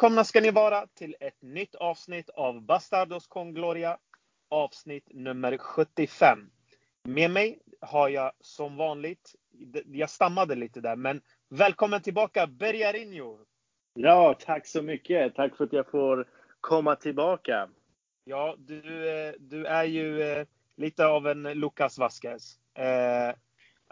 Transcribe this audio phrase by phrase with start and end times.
[0.00, 3.98] Välkomna ska ni vara till ett nytt avsnitt av Bastardos con Gloria.
[4.50, 6.50] Avsnitt nummer 75.
[7.04, 9.34] Med mig har jag som vanligt,
[9.86, 13.38] jag stammade lite där, men välkommen tillbaka Bergarinho!
[13.94, 15.34] Ja, tack så mycket.
[15.34, 16.28] Tack för att jag får
[16.60, 17.68] komma tillbaka.
[18.24, 20.46] Ja, du, eh, du är ju eh,
[20.76, 22.58] lite av en Lucas Vasquez.
[22.74, 23.28] Eh,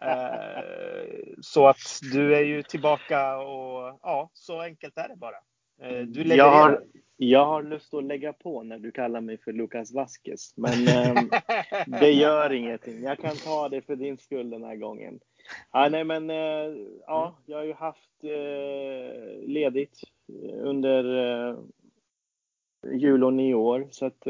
[0.02, 0.62] eh,
[1.40, 5.36] så att du är ju tillbaka och ja, så enkelt är det bara.
[5.80, 6.84] Eh, du jag, har,
[7.16, 11.22] jag har lust att lägga på när du kallar mig för Lucas Vasquez, men eh,
[12.00, 13.02] det gör ingenting.
[13.02, 15.20] Jag kan ta det för din skull den här gången.
[15.72, 20.00] Ja, nej, men eh, ja, jag har ju haft eh, ledigt
[20.62, 21.04] under
[21.48, 21.58] eh,
[22.92, 24.20] jul och nyår så att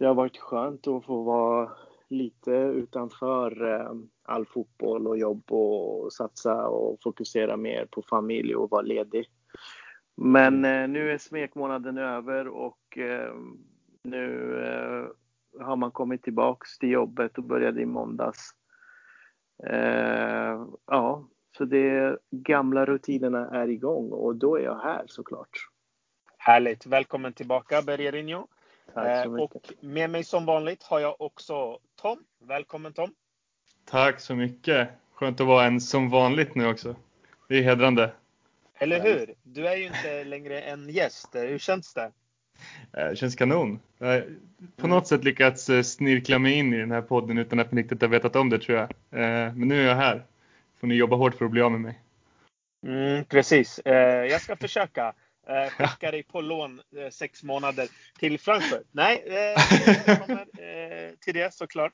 [0.00, 1.70] det har varit skönt att få vara
[2.08, 8.70] lite utanför eh, all fotboll och jobb och satsa och fokusera mer på familj och
[8.70, 9.26] vara ledig.
[10.16, 13.34] Men eh, nu är smekmånaden över och eh,
[14.02, 15.06] nu eh,
[15.66, 18.50] har man kommit tillbaks till jobbet och började i måndags.
[19.66, 25.68] Eh, ja, så de gamla rutinerna är igång och då är jag här såklart.
[26.38, 26.86] Härligt!
[26.86, 28.46] Välkommen tillbaka Bergerinho.
[28.94, 29.54] Tack så mycket.
[29.54, 32.18] Och med mig som vanligt har jag också Tom.
[32.38, 33.14] Välkommen Tom!
[33.84, 34.88] Tack så mycket!
[35.12, 36.96] Skönt att vara en som vanligt nu också.
[37.48, 38.12] Det är hedrande.
[38.82, 39.34] Eller hur?
[39.42, 41.28] Du är ju inte längre en gäst.
[41.32, 42.12] Hur känns det?
[42.96, 43.80] Eh, det känns kanon.
[43.98, 44.26] Jag har
[44.76, 47.82] på något sätt lyckats eh, snirkla mig in i den här podden utan att ni
[47.82, 48.90] riktigt har vetat om det tror jag.
[48.90, 50.24] Eh, men nu är jag här.
[50.80, 52.00] Får ni jobba hårt för att bli av med mig.
[52.86, 53.80] Mm, precis.
[53.84, 55.14] Jag ska försöka
[55.70, 58.86] skicka dig på lån sex månader till Frankfurt.
[58.92, 59.24] Nej,
[60.06, 60.46] jag kommer
[61.16, 61.92] till det såklart.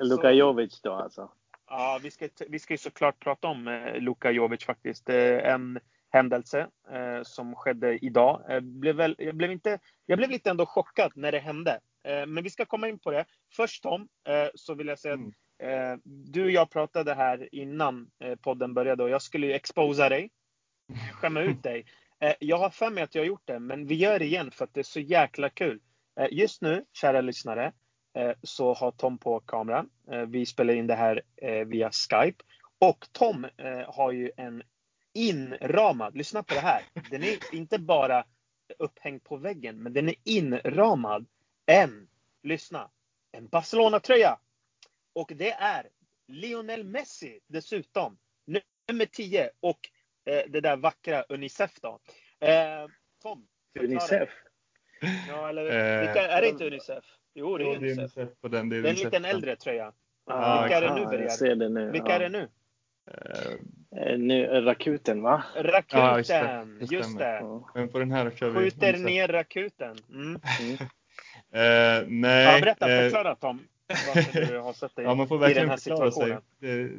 [0.00, 1.30] Luka Jovic då alltså?
[1.70, 5.08] Ja, vi ska, vi ska ju såklart prata om eh, Luka Jovic faktiskt.
[5.08, 5.78] Eh, en
[6.10, 8.42] händelse eh, som skedde idag.
[8.50, 11.80] Eh, blev väl, jag, blev inte, jag blev lite ändå chockad när det hände.
[12.04, 13.24] Eh, men vi ska komma in på det.
[13.56, 15.20] Först Tom, eh, så vill jag säga att
[15.60, 15.92] mm.
[15.92, 18.10] eh, du och jag pratade här innan
[18.42, 20.30] podden började och jag skulle ju exposa dig.
[21.12, 21.84] Skämma ut dig.
[22.38, 24.64] jag har för mig att jag har gjort det, men vi gör det igen för
[24.64, 25.80] att det är så jäkla kul.
[26.30, 27.72] just nu, kära lyssnare,
[28.42, 29.90] så har Tom på kameran.
[30.10, 32.44] Eh, vi spelar in det här eh, via Skype.
[32.78, 33.46] Och Tom
[33.86, 34.62] har ju en
[35.12, 36.82] inramad, lyssna på det här.
[37.10, 38.24] Den är inte bara
[38.78, 41.26] upphängd på väggen, men den är inramad.
[41.66, 42.08] En,
[42.42, 42.90] lyssna,
[43.32, 44.38] en Barcelona-tröja.
[45.12, 45.88] Och det är
[46.28, 48.18] Lionel Messi dessutom.
[48.88, 49.78] Nummer 10 och
[50.24, 52.00] det där vackra Unicef då.
[53.22, 53.48] Tom.
[53.80, 54.28] Unicef?
[55.28, 55.62] Ja, eller
[56.00, 57.04] vilka, är det inte Unicef?
[57.38, 58.28] Jo, det är Unicef.
[58.40, 59.92] På den, det är, det är en liten äldre tröja.
[60.26, 61.22] Ah, Vilka är det nu, Berger?
[61.22, 61.90] Jag ser det nu.
[61.90, 62.14] Vilka ja.
[62.14, 62.48] är det nu?
[63.08, 65.42] Uh, nu Rakuten, va?
[65.56, 66.66] Rakuten, ja, just det.
[66.80, 67.60] Det just det.
[67.74, 69.96] Men på den här kör vi Skjuter ner Rakuten.
[70.10, 70.40] Mm.
[70.60, 70.72] Mm.
[70.72, 72.44] uh, nej.
[72.44, 73.60] Ja, berätta, förklara Tom.
[74.14, 76.38] Varför du har sett dig ja, man får verkligen förklara sig.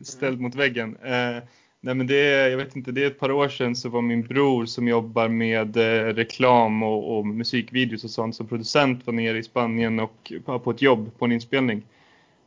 [0.03, 0.43] Ställd mm.
[0.43, 0.97] mot väggen.
[0.97, 1.43] Uh,
[1.81, 4.01] Nej men det är, jag vet inte, det är ett par år sedan så var
[4.01, 9.13] min bror som jobbar med eh, reklam och, och, musikvideos och sånt som producent var
[9.13, 11.83] nere i Spanien och på ett jobb på en inspelning.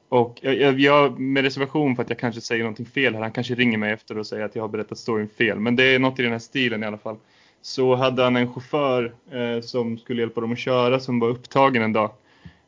[0.09, 3.55] Och jag, jag, med reservation för att jag kanske säger någonting fel här, han kanske
[3.55, 5.59] ringer mig efter och säger att jag har berättat storyn fel.
[5.59, 7.17] Men det är något i den här stilen i alla fall.
[7.63, 11.83] Så hade han en chaufför eh, som skulle hjälpa dem att köra som var upptagen
[11.83, 12.11] en dag.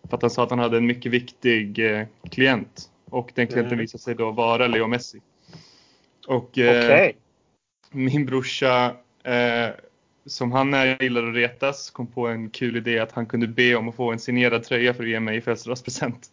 [0.08, 2.91] För att han sa att han hade en mycket viktig eh, klient.
[3.10, 3.78] Och den klienten mm.
[3.78, 5.20] visade sig då vara Leo Messi.
[6.26, 7.12] Och eh, okay.
[7.90, 9.68] min brorsa, eh,
[10.26, 13.74] som han är, gillar att retas, kom på en kul idé att han kunde be
[13.74, 16.30] om att få en signerad tröja för att ge mig i födelsedagspresent.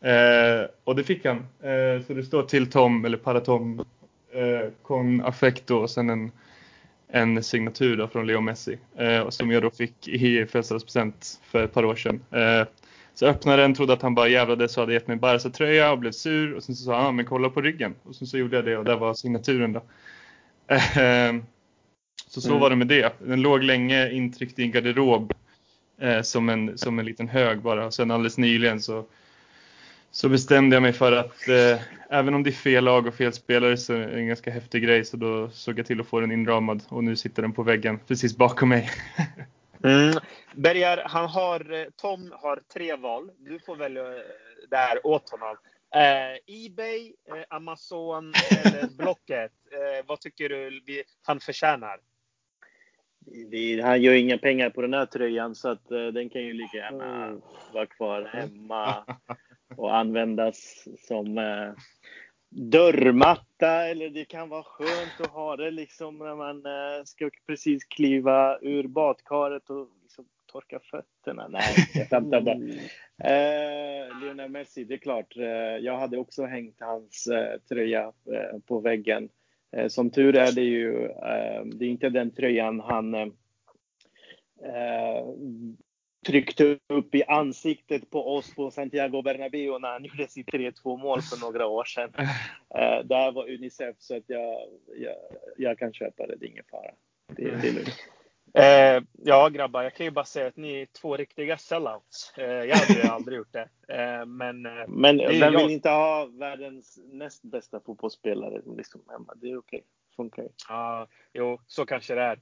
[0.00, 1.36] Eh, och det fick han.
[1.38, 3.84] Eh, så det står till Tom, eller para Tom,
[4.32, 6.30] eh, con affecto och sen en,
[7.08, 8.78] en signatur då från Leo Messi.
[9.28, 12.20] Som jag då fick i födelsedagspresent för ett par år sedan.
[13.20, 16.12] Så öppnade den, trodde att han bara jävlades och hade gett mig Barca-tröja och blev
[16.12, 16.54] sur.
[16.54, 17.94] Och sen så sa han, men kolla på ryggen.
[18.02, 19.82] Och sen så gjorde jag det och där var signaturen då.
[20.68, 21.44] Ehm,
[22.26, 22.60] så så mm.
[22.60, 23.12] var det med det.
[23.18, 25.32] Den låg länge intryckt i en garderob.
[26.00, 27.86] Eh, som, en, som en liten hög bara.
[27.86, 29.04] Och sen alldeles nyligen så,
[30.10, 31.80] så bestämde jag mig för att eh,
[32.10, 34.82] även om det är fel lag och fel spelare så är det en ganska häftig
[34.82, 35.04] grej.
[35.04, 37.98] Så då såg jag till att få den inramad och nu sitter den på väggen
[38.06, 38.90] precis bakom mig.
[39.84, 40.14] Mm.
[40.54, 43.30] Bergar, han har, eh, Tom har tre val.
[43.38, 44.22] Du får välja eh,
[44.70, 45.56] det här åt honom.
[45.94, 49.52] Eh, Ebay, eh, Amazon eller Blocket.
[49.72, 52.00] Eh, vad tycker du vi, han förtjänar?
[53.50, 56.52] Det, han gör inga pengar på den här tröjan så att eh, den kan ju
[56.52, 57.40] lika gärna mm.
[57.72, 59.04] vara kvar hemma
[59.76, 61.38] och användas som
[62.50, 67.84] dörrmatta eller det kan vara skönt att ha det liksom när man eh, ska precis
[67.84, 71.48] kliva ur badkaret och liksom torka fötterna.
[71.48, 72.58] Nej, jag skämtar bara.
[73.30, 75.36] Eh, Lionel Messi, det är klart.
[75.36, 75.44] Eh,
[75.80, 79.28] jag hade också hängt hans eh, tröja eh, på väggen.
[79.76, 81.08] Eh, som tur är det ju,
[81.74, 83.32] det är inte den tröjan han
[86.26, 91.22] tryckte upp i ansiktet på oss på Santiago Bernabéu när han gjorde sitt 3-2 mål
[91.22, 92.10] för några år sedan.
[92.74, 95.16] Eh, där var Unicef så att jag, jag,
[95.56, 96.90] jag kan köpa det, det är ingen fara.
[97.36, 97.96] Det, det är lugnt.
[98.54, 102.32] Eh, ja grabbar, jag kan ju bara säga att ni är två riktiga sellouts.
[102.38, 103.68] Eh, jag hade ju aldrig gjort det.
[103.88, 105.50] Eh, men eh, men vem jag...
[105.50, 109.34] vill inte ha världens näst bästa fotbollsspelare liksom hemma?
[109.36, 109.84] Det är okej.
[110.16, 110.48] Funkar ju.
[110.68, 112.38] Ja, jo, så kanske det är.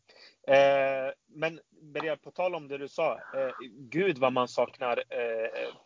[1.07, 3.13] Eh, men Berger, på tal om det du sa.
[3.13, 5.03] Eh, gud vad man saknar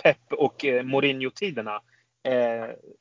[0.02, 1.80] Pep och Mourinho-tiderna.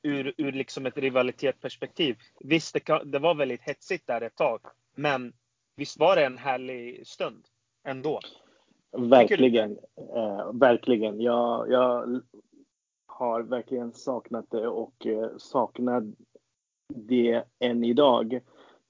[0.04, 2.18] ur, ur liksom ett rivalitetsperspektiv.
[2.40, 4.62] Visst, det, det var väldigt hetsigt där ett tag.
[4.96, 5.34] Men
[5.76, 7.46] visst var det en härlig stund
[7.84, 8.20] ändå?
[8.92, 9.78] Verkligen.
[10.16, 11.22] Eh, verkligen.
[11.22, 12.22] Jag, jag
[13.06, 16.14] har verkligen saknat det och eh, saknar
[16.96, 18.40] det än idag.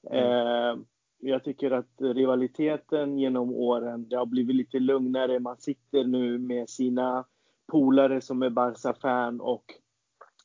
[0.10, 0.24] Mm.
[0.24, 0.84] Eh,
[1.20, 5.40] jag tycker att rivaliteten genom åren, det har blivit lite lugnare.
[5.40, 7.26] Man sitter nu med sina
[7.72, 9.66] polare som är Barca-fan och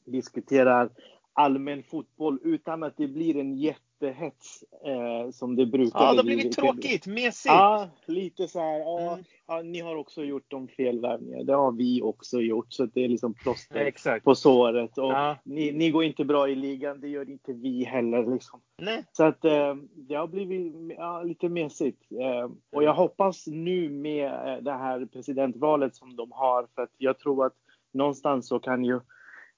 [0.05, 0.91] diskuterar
[1.33, 6.19] allmän fotboll utan att det blir en jätte jättehets eh, som det brukar Ja, det
[6.19, 7.47] har blivit tråkigt, mesigt.
[7.47, 8.79] Ja, lite så här.
[8.79, 9.25] Ja, mm.
[9.47, 11.45] ja, ni har också gjort de felvärvningar.
[11.45, 12.73] Det har vi också gjort.
[12.73, 14.99] Så det är liksom plåster ja, på såret.
[14.99, 15.37] Och ja.
[15.45, 17.01] ni, ni, går inte bra i ligan.
[17.01, 18.33] Det gör inte vi heller.
[18.35, 18.61] Liksom.
[18.79, 19.05] Nej.
[19.13, 22.03] Så att eh, det har blivit ja, lite mesigt.
[22.13, 26.67] Eh, och jag hoppas nu med eh, det här presidentvalet som de har.
[26.75, 27.55] För att jag tror att
[27.93, 29.01] någonstans så kan ju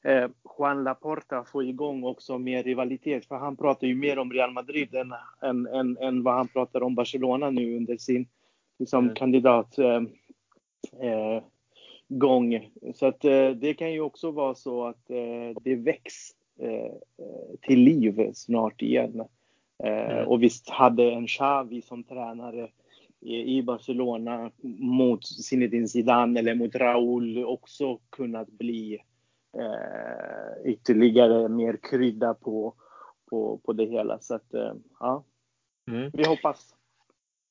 [0.04, 3.26] eh, Juan Laporta få igång också mer rivalitet.
[3.26, 6.82] För han pratar ju mer om Real Madrid än, än, än, än vad han pratar
[6.82, 8.28] om Barcelona nu under sin
[8.78, 9.14] liksom, mm.
[9.14, 9.78] kandidat.
[9.78, 10.02] Eh,
[11.00, 11.42] eh,
[12.08, 12.70] gång.
[12.94, 16.14] Så att eh, det kan ju också vara så att eh, det väcks
[16.58, 16.92] eh,
[17.60, 19.24] till liv snart igen.
[19.84, 20.28] Mm.
[20.28, 22.68] Och visst hade en Xavi som tränare
[23.20, 28.98] i Barcelona mot Zinedine Zidane eller mot Raúl också kunnat bli
[29.58, 32.74] eh, ytterligare mer krydda på,
[33.30, 34.18] på, på det hela.
[34.20, 35.24] Så att, eh, ja,
[35.90, 36.10] mm.
[36.12, 36.74] vi hoppas.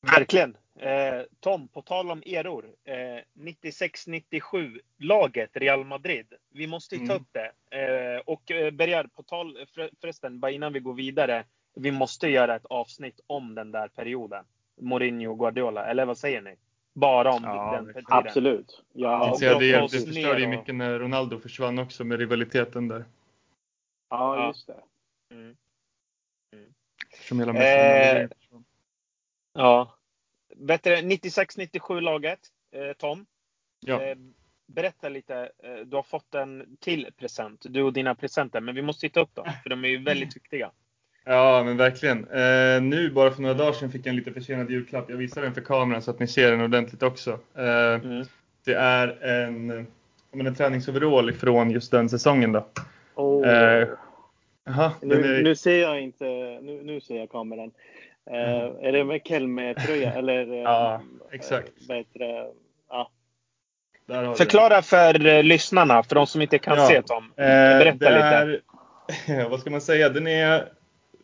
[0.01, 0.57] Verkligen.
[0.79, 2.65] Eh, Tom, på tal om eror.
[2.83, 6.33] Eh, 96-97 laget Real Madrid.
[6.49, 7.21] Vi måste ju ta mm.
[7.23, 7.77] upp det.
[7.77, 11.45] Eh, och eh, Bergar, på tal för, förresten, bara innan vi går vidare.
[11.75, 14.45] Vi måste göra ett avsnitt om den där perioden.
[14.81, 16.55] Mourinho Guardiola, eller vad säger ni?
[16.97, 18.03] Bara om ja, den tiden.
[18.07, 18.83] Absolut.
[18.93, 23.05] Ja, ja, det, det förstörde ju mycket när Ronaldo försvann också med rivaliteten där.
[24.09, 24.83] Ja, just det.
[25.31, 25.57] Mm.
[26.53, 26.73] Mm.
[27.27, 28.29] Som hela eh,
[29.53, 29.97] Ja.
[30.55, 32.39] Bättre 96-97 laget,
[32.71, 33.25] eh, Tom.
[33.79, 34.01] Ja.
[34.01, 34.17] Eh,
[34.67, 35.51] berätta lite.
[35.63, 39.19] Eh, du har fått en till present, du och dina presenter, men vi måste titta
[39.19, 40.71] upp dem, för de är ju väldigt viktiga.
[41.29, 42.27] Ja, men verkligen.
[42.27, 45.09] Eh, nu bara för några dagar sedan fick jag en lite försenad julklapp.
[45.09, 47.39] Jag visar den för kameran så att ni ser den ordentligt också.
[47.55, 48.25] Eh, mm.
[48.65, 49.87] Det är en,
[50.31, 52.67] en träningsoverall ifrån just den säsongen då.
[53.15, 53.49] Oh.
[53.49, 53.87] Eh,
[54.69, 55.43] aha, nu, är...
[55.43, 56.25] nu, ser jag inte,
[56.61, 57.71] nu, nu ser jag kameran.
[58.31, 58.75] Eh, mm.
[58.81, 60.51] Är det med Kelme-tröja eller?
[60.51, 61.87] Eh, ja, exakt.
[61.87, 62.45] Bättre,
[62.89, 63.09] ja.
[64.37, 66.87] Förklara för eh, lyssnarna, för de som inte kan ja.
[66.87, 67.31] se Tom.
[67.35, 68.61] Berätta lite.
[69.27, 70.09] Är, vad ska man säga?
[70.09, 70.76] Den är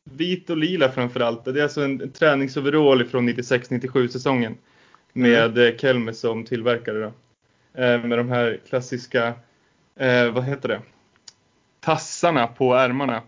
[0.04, 1.46] vit och lila framförallt.
[1.46, 4.58] Det är alltså en träningsoverall från 96-97 säsongen.
[5.14, 5.78] Med mm.
[5.78, 7.12] Kelme som tillverkare då.
[7.82, 9.34] Eh, med de här klassiska,
[9.96, 10.82] eh, vad heter det?
[11.80, 13.22] Tassarna på ärmarna.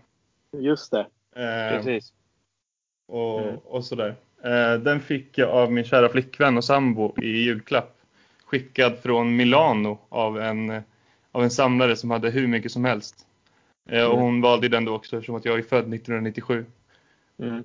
[0.52, 1.06] Just det.
[1.36, 2.12] Eh, Precis.
[3.08, 3.56] Och, mm.
[3.56, 4.16] och sådär.
[4.44, 7.96] Eh, den fick jag av min kära flickvän och sambo i julklapp.
[8.44, 10.82] Skickad från Milano av en,
[11.32, 13.25] av en samlare som hade hur mycket som helst.
[13.86, 14.24] Eh, och mm.
[14.24, 16.66] hon valde den då också eftersom att jag är född 1997.
[17.38, 17.64] Mm.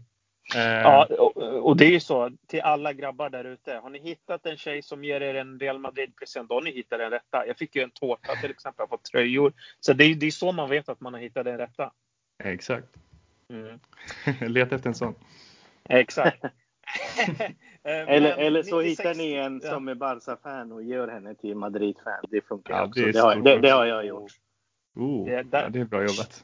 [0.56, 0.62] Eh.
[0.62, 3.74] Ja, och, och, det är ju så till alla grabbar där ute.
[3.84, 7.00] Har ni hittat en tjej som ger er en Real Madrid-present, då har ni hittat
[7.00, 7.48] den rätta.
[7.48, 9.54] Jag fick ju en tårta till exempel, jag har fått tröjor.
[9.80, 11.92] Så det är, det är så man vet att man har hittat den rätta.
[12.44, 12.88] Exakt.
[13.50, 13.80] Mm.
[14.54, 15.16] Leta efter en sån.
[15.90, 16.44] Exakt.
[17.84, 22.25] eller, eller så 96, hittar ni en som är Barca-fan och gör henne till Madrid-fan.
[22.30, 23.01] Det funkar ja, också.
[23.01, 24.32] Det, det, har, det, det, har jag gjort.
[24.96, 26.44] Oh, det, ja, det är bra jobbat.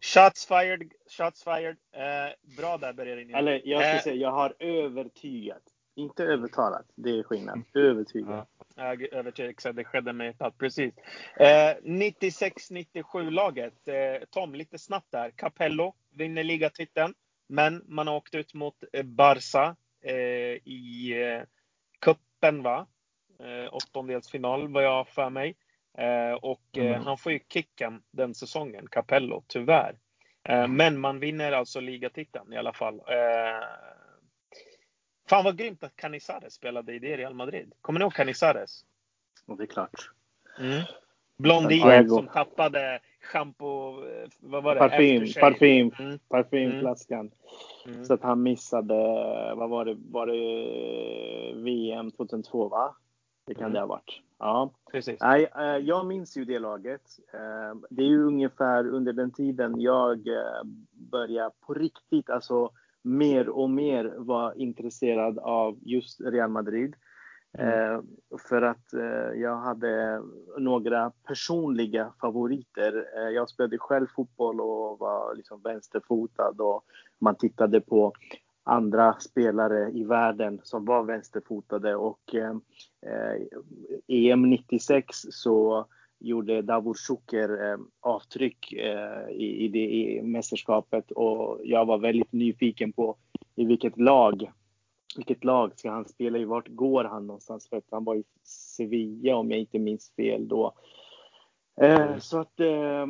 [0.00, 1.76] Shots fired, shots fired.
[1.92, 3.34] Eh, bra där Bergerin.
[3.34, 4.02] Eller jag ska eh.
[4.02, 5.62] säga, jag har övertygat.
[5.94, 7.62] Inte övertalat, det är skillnad.
[7.74, 8.46] Övertygad.
[8.74, 10.94] Ja, övertygad, det skedde med ett precis.
[11.36, 13.88] Eh, 96-97 laget.
[13.88, 13.94] Eh,
[14.30, 15.30] Tom, lite snabbt där.
[15.30, 17.14] Capello vinner ligatiteln,
[17.46, 20.14] men man har åkt ut mot eh, Barca eh,
[20.64, 21.42] i eh,
[21.98, 22.86] kuppen va?
[23.38, 25.56] Eh, åttondelsfinal vad jag har för mig.
[25.98, 27.02] Eh, och eh, mm.
[27.02, 29.98] han får ju kicken den säsongen, Capello, tyvärr.
[30.48, 33.00] Eh, men man vinner alltså ligatiteln i alla fall.
[35.28, 37.72] Fan vad grymt att Canizares spelade i det Real Madrid.
[37.80, 38.84] Kommer ni ihåg Canizares?
[39.46, 40.10] Ja, det är klart.
[40.58, 40.82] Mm.
[41.36, 43.92] Blondin som tappade schampo,
[44.38, 44.80] vad var det?
[44.80, 46.18] Parfym, parfym, mm.
[46.28, 47.30] parfymflaskan.
[47.86, 48.04] Mm.
[48.04, 48.94] Så att han missade,
[49.54, 52.96] vad var det, var det VM 2002 va?
[53.46, 53.72] Det kan mm.
[53.72, 54.22] det ha varit.
[54.38, 55.20] Ja, precis.
[55.20, 57.02] Nej, eh, jag minns ju det laget.
[57.32, 62.70] Eh, det är ju ungefär under den tiden jag eh, började på riktigt, alltså
[63.02, 66.94] mer och mer vara intresserad av just Real Madrid.
[67.58, 68.06] Mm.
[68.48, 68.86] För att
[69.34, 70.22] jag hade
[70.58, 73.06] några personliga favoriter.
[73.30, 76.84] Jag spelade själv fotboll och var liksom vänsterfotad och
[77.18, 78.12] man tittade på
[78.64, 82.54] andra spelare i världen som var vänsterfotade och eh,
[83.06, 83.46] eh
[84.08, 85.86] EM 96 så
[86.18, 91.98] gjorde Davor Suker eh, avtryck eh, i, i det e i mästerskapet och jag var
[91.98, 93.16] väldigt nyfiken på
[93.56, 94.52] i vilket lag
[95.16, 96.44] vilket lag ska han spela i?
[96.44, 97.68] Vart går han någonstans?
[97.68, 100.74] För att han var i Sevilla om jag inte minns fel då.
[101.80, 103.06] Eh, så att eh,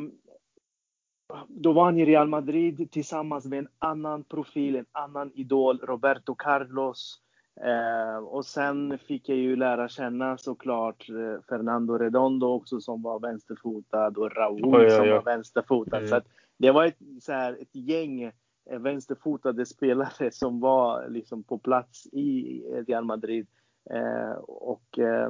[1.47, 6.35] då var han i Real Madrid tillsammans med en annan profil, en annan idol, Roberto
[6.35, 7.21] Carlos.
[7.61, 13.19] Eh, och sen fick jag ju lära känna såklart eh, Fernando Redondo också som var
[13.19, 14.89] vänsterfotad och Raúl oj, oj, oj.
[14.89, 15.97] som var vänsterfotad.
[15.97, 16.09] Mm.
[16.09, 16.21] Så
[16.57, 22.07] det var ett, så här, ett gäng eh, vänsterfotade spelare som var liksom på plats
[22.11, 23.47] i Real Madrid.
[23.89, 25.29] Eh, och eh,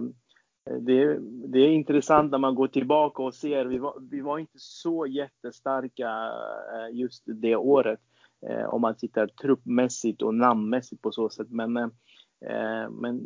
[0.66, 3.66] det, det, är intressant när man går tillbaka och ser.
[3.66, 6.32] Vi var, vi var inte så jättestarka
[6.74, 8.00] eh, just det året.
[8.48, 11.48] Eh, om man tittar truppmässigt och namnmässigt på så sätt.
[11.50, 13.22] Men, eh, men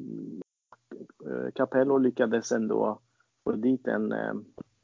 [1.55, 2.99] Capello lyckades ändå
[3.43, 4.11] få dit en,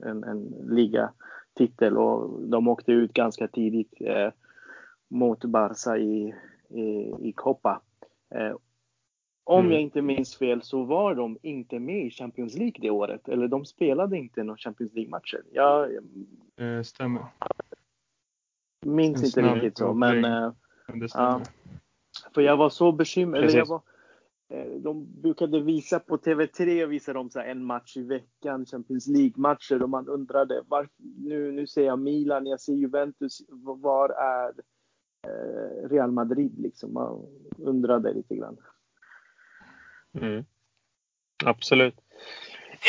[0.03, 3.93] en, en ligatitel och de åkte ut ganska tidigt
[5.09, 6.35] mot Barca i,
[6.69, 7.81] i, i Copa.
[9.43, 9.71] Om mm.
[9.71, 13.29] jag inte minns fel så var de inte med i Champions League det året.
[13.29, 15.43] Eller de spelade inte några Champions League-matcher.
[15.51, 15.95] Jag
[16.57, 17.25] eh, stämmer.
[18.85, 20.25] minns inte riktigt så, men...
[20.25, 20.51] Eh,
[21.13, 21.41] ja,
[22.33, 23.43] för jag var så bekymrad.
[23.43, 23.81] Eller jag var,
[24.49, 29.83] eh, de brukade visa på TV3 visade de så en match i veckan, Champions League-matcher
[29.83, 34.53] och man undrade varför, nu, nu ser jag Milan, jag ser Juventus, var är
[35.27, 36.93] eh, Real Madrid liksom?
[36.93, 37.25] Man
[37.57, 38.57] undrade lite grann.
[40.13, 40.45] Mm.
[41.45, 41.95] Absolut.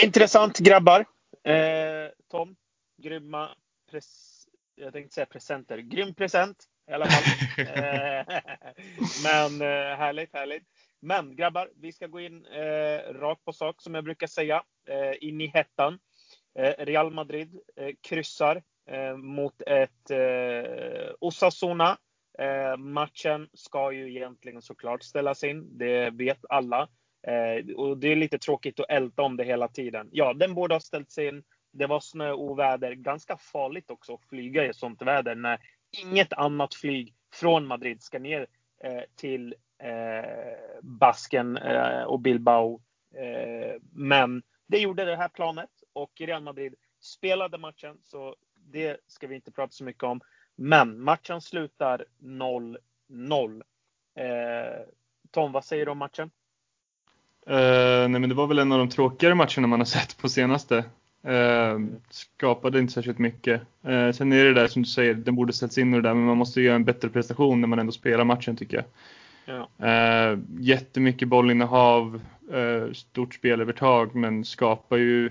[0.02, 1.05] Intressant grabbar.
[1.45, 2.57] Eh, Tom,
[2.97, 3.57] grymma
[3.91, 4.33] pres
[4.75, 5.79] jag tänkte säga presenter.
[5.79, 7.67] Grym present i alla fall.
[7.67, 8.26] eh,
[9.25, 10.64] men eh, härligt, härligt.
[11.00, 14.62] Men grabbar, vi ska gå in eh, rakt på sak som jag brukar säga.
[14.88, 15.99] Eh, in i hettan.
[16.79, 17.61] Real Madrid
[18.00, 18.62] kryssar
[19.17, 20.11] mot ett
[21.21, 21.99] Osasuna.
[22.79, 25.79] matchen ska ju egentligen såklart ställas in.
[25.79, 26.88] Det vet alla.
[27.23, 30.09] Eh, och det är lite tråkigt att älta om det hela tiden.
[30.12, 31.43] Ja, den borde ha ställts in.
[31.73, 32.93] Det var snö och oväder.
[32.93, 35.61] Ganska farligt också att flyga i sånt väder när
[36.02, 38.47] inget annat flyg från Madrid ska ner
[38.85, 42.81] eh, till eh, Basken eh, och Bilbao.
[43.14, 49.26] Eh, men det gjorde det här planet och Real Madrid spelade matchen, så det ska
[49.26, 50.21] vi inte prata så mycket om.
[50.55, 53.62] Men matchen slutar 0-0.
[54.14, 54.83] Eh,
[55.31, 56.31] Tom, vad säger du om matchen?
[57.51, 60.29] Uh, nej men det var väl en av de tråkigare matcherna man har sett på
[60.29, 60.85] senaste.
[61.29, 63.61] Uh, skapade inte särskilt mycket.
[63.89, 66.15] Uh, sen är det där som du säger, den borde sätts in och det där,
[66.15, 68.85] men man måste göra en bättre prestation när man ändå spelar matchen tycker jag.
[69.45, 70.33] Ja.
[70.33, 72.21] Uh, jättemycket bollinnehav,
[72.55, 75.31] uh, stort spelövertag, men skapar ju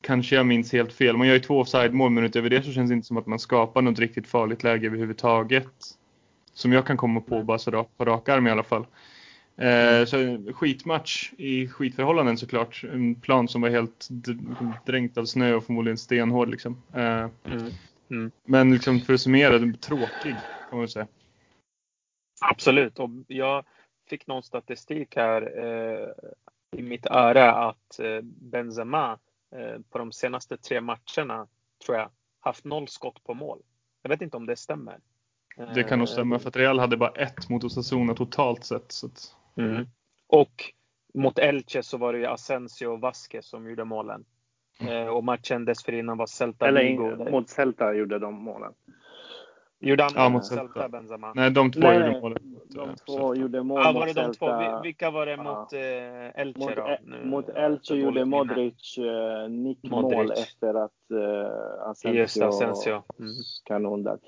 [0.00, 1.16] Kanske jag minns helt fel.
[1.16, 3.38] Man gör ju två offside-mål, men utöver det så känns det inte som att man
[3.38, 5.74] skapar något riktigt farligt läge överhuvudtaget.
[6.54, 8.86] Som jag kan komma på bara så på rak arm i alla fall.
[9.56, 12.84] Eh, så skitmatch i skitförhållanden såklart.
[12.92, 14.08] En plan som var helt
[14.86, 16.82] dränkt av snö och förmodligen stenhård liksom.
[16.94, 17.70] Eh, mm.
[18.10, 18.30] Mm.
[18.44, 20.36] Men liksom för att summera, den tråkig
[20.70, 21.06] kan man säga.
[22.40, 22.98] Absolut.
[22.98, 23.64] Och jag
[24.08, 26.08] fick någon statistik här eh,
[26.78, 29.18] i mitt öra att eh, Benzema
[29.56, 31.46] eh, på de senaste tre matcherna
[31.84, 32.10] tror jag
[32.40, 33.58] haft noll skott på mål.
[34.02, 34.98] Jag vet inte om det stämmer.
[35.74, 38.92] Det kan nog stämma för att Real hade bara ett mot Osasuna totalt sett.
[38.92, 39.36] Så att...
[39.56, 39.86] Mm.
[40.28, 40.72] Och
[41.14, 44.24] mot Elche så var det ju Asensio och Vasquez som gjorde målen.
[44.80, 47.30] Eh, och matchen dessförinnan var Celta Eller Vigo.
[47.30, 48.72] mot Celta gjorde de målen.
[49.80, 50.88] Gjorde han Ja, mot Celta, Celta.
[50.88, 51.32] Benzema?
[51.34, 52.42] Nej, de två Nej, gjorde nej, målet.
[52.68, 53.40] De två Celta.
[53.40, 54.80] gjorde mål Ja, var det de två?
[54.82, 55.42] Vilka var det Ja.
[55.42, 56.82] mot eh, Elche Mot, då?
[56.82, 58.24] Ä- Nu, mot Elche gjorde.
[58.24, 60.30] Modric eh, nickmål Modric.
[60.38, 63.02] efter att eh, Asensio, Just Asensio.
[63.18, 63.32] Mm.
[63.64, 64.18] kanon där.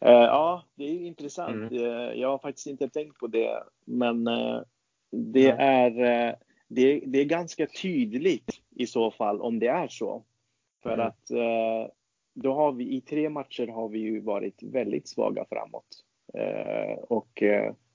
[0.00, 1.72] Eh, ja, det är ju intressant.
[1.72, 1.84] Mm.
[1.84, 4.28] Eh, jag har faktiskt inte tänkt på det, men
[5.14, 6.34] det, är, eh,
[6.68, 10.24] det, det är ganska tydligt i så fall om det är så.
[10.82, 11.06] För Mm.
[11.06, 11.92] att eh,
[12.34, 16.04] då har vi i tre matcher har vi ju varit väldigt svaga framåt.
[16.34, 17.28] Eh, och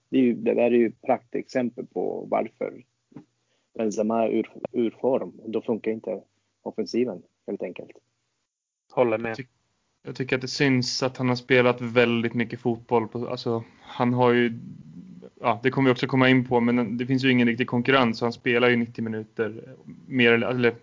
[0.10, 2.84] det, är ju, det där är ju praktexempel på varför
[3.78, 5.42] Benzema är ur, ur form.
[5.46, 6.22] Då funkar inte
[6.62, 7.92] offensiven helt enkelt.
[8.92, 9.38] Håller med.
[10.04, 13.28] Jag tycker att det syns att han har spelat väldigt mycket fotboll.
[13.28, 14.60] Alltså, han har ju,
[15.40, 18.18] ja, det kommer vi också komma in på, men det finns ju ingen riktig konkurrens.
[18.18, 19.76] Så han spelar ju 90 minuter,
[20.08, 20.76] mer eller,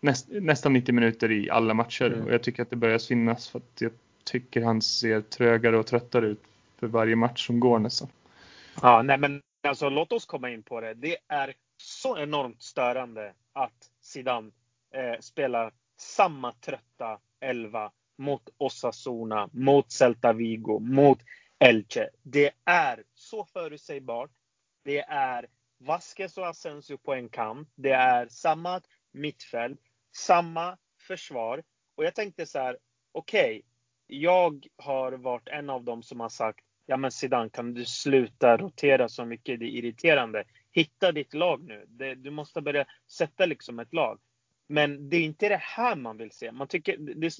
[0.00, 2.06] näst, nästan 90 minuter i alla matcher.
[2.06, 2.24] Mm.
[2.24, 3.92] Och jag tycker att det börjar synas för att jag
[4.24, 6.42] tycker han ser trögare och tröttare ut
[6.78, 8.08] för varje match som går nästan.
[8.82, 10.94] Ja, nej men alltså låt oss komma in på det.
[10.94, 14.50] Det är så enormt störande att Zidane
[14.94, 21.18] eh, spelar samma trötta elva mot Osasuna, mot Celta Vigo, mot
[21.58, 22.08] Elche.
[22.22, 24.30] Det är så förutsägbart.
[24.84, 25.46] Det är
[25.78, 27.68] Vasquez och Asensio på en kamp.
[27.74, 28.80] Det är samma
[29.12, 29.80] mittfält,
[30.16, 31.62] samma försvar.
[31.94, 32.78] Och jag tänkte så här,
[33.12, 33.62] okej,
[34.06, 38.56] jag har varit en av dem som har sagt Ja men Zidane, kan du sluta
[38.56, 39.60] rotera så mycket?
[39.60, 40.44] Det är irriterande.
[40.72, 42.14] Hitta ditt lag nu.
[42.16, 44.20] Du måste börja sätta liksom ett lag.
[44.68, 46.52] Men det är inte det här man vill se.
[46.52, 47.30] Man tycker det,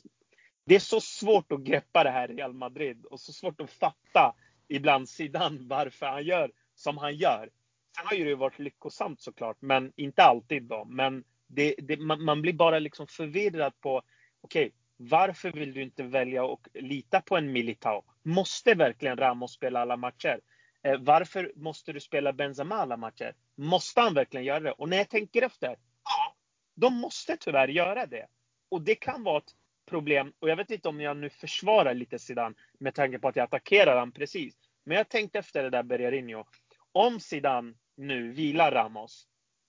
[0.66, 4.35] det är så svårt att greppa det här Real Madrid och så svårt att fatta
[4.68, 7.50] ibland sidan varför han gör som han gör.
[7.96, 10.85] Sen har ju det varit lyckosamt såklart, men inte alltid då.
[10.85, 14.02] Men det, det, man, man blir bara liksom förvirrad på
[14.40, 18.05] okej, varför vill du inte välja och lita på en Militao?
[18.22, 20.40] Måste verkligen Ramos spela alla matcher?
[20.83, 23.35] Eh, varför måste du spela Benzema alla matcher?
[23.55, 24.72] Måste han verkligen göra det?
[24.72, 26.37] Och när jag tänker efter, ja,
[26.74, 28.26] de måste tyvärr göra det.
[28.68, 29.55] Och det kan vara ett
[29.87, 30.33] problem.
[30.38, 33.44] Och jag vet inte om jag nu försvarar lite Zidane med tanke på att jag
[33.44, 34.55] attackerar han precis.
[34.85, 36.44] Men jag tänkte efter det där Bergarinho.
[36.92, 39.27] Om Zidane nu vilar Ramos,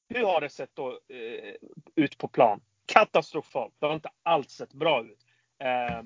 [0.10, 1.56] hur har det sett då, eh,
[1.96, 2.62] ut på plan?
[2.86, 3.74] Katastrofalt.
[3.80, 5.20] Det har inte alls sett bra ut.
[5.60, 6.02] Eh,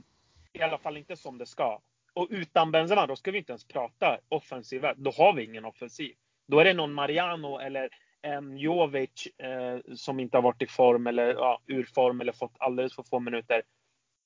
[0.53, 1.81] I alla fall inte som det ska.
[2.13, 4.93] Och utan Benzema, då ska vi inte ens prata offensiva.
[4.97, 6.15] Då har vi ingen offensiv.
[6.47, 7.89] Då är det någon Mariano eller
[8.21, 12.55] en Jovic eh, som inte har varit i form eller ja, ur form eller fått
[12.57, 13.61] alldeles för få minuter.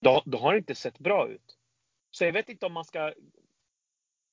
[0.06, 1.58] Då, då har det inte sett bra ut.
[2.12, 3.14] Så jag vet inte om man ska.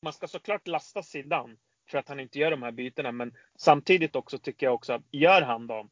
[0.02, 1.56] Man ska såklart lasta Zidane
[1.90, 5.02] för att han inte gör de här bytena, men samtidigt också tycker jag också att
[5.10, 5.90] gör han dem,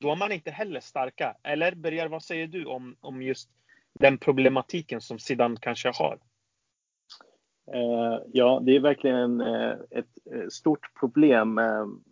[0.00, 1.36] då är man inte heller starka.
[1.42, 3.50] Eller Berger, vad säger du om, om just
[3.92, 6.18] den problematiken som Zidane kanske har?
[7.72, 11.60] Eh, ja, det är verkligen eh, ett eh, stort problem.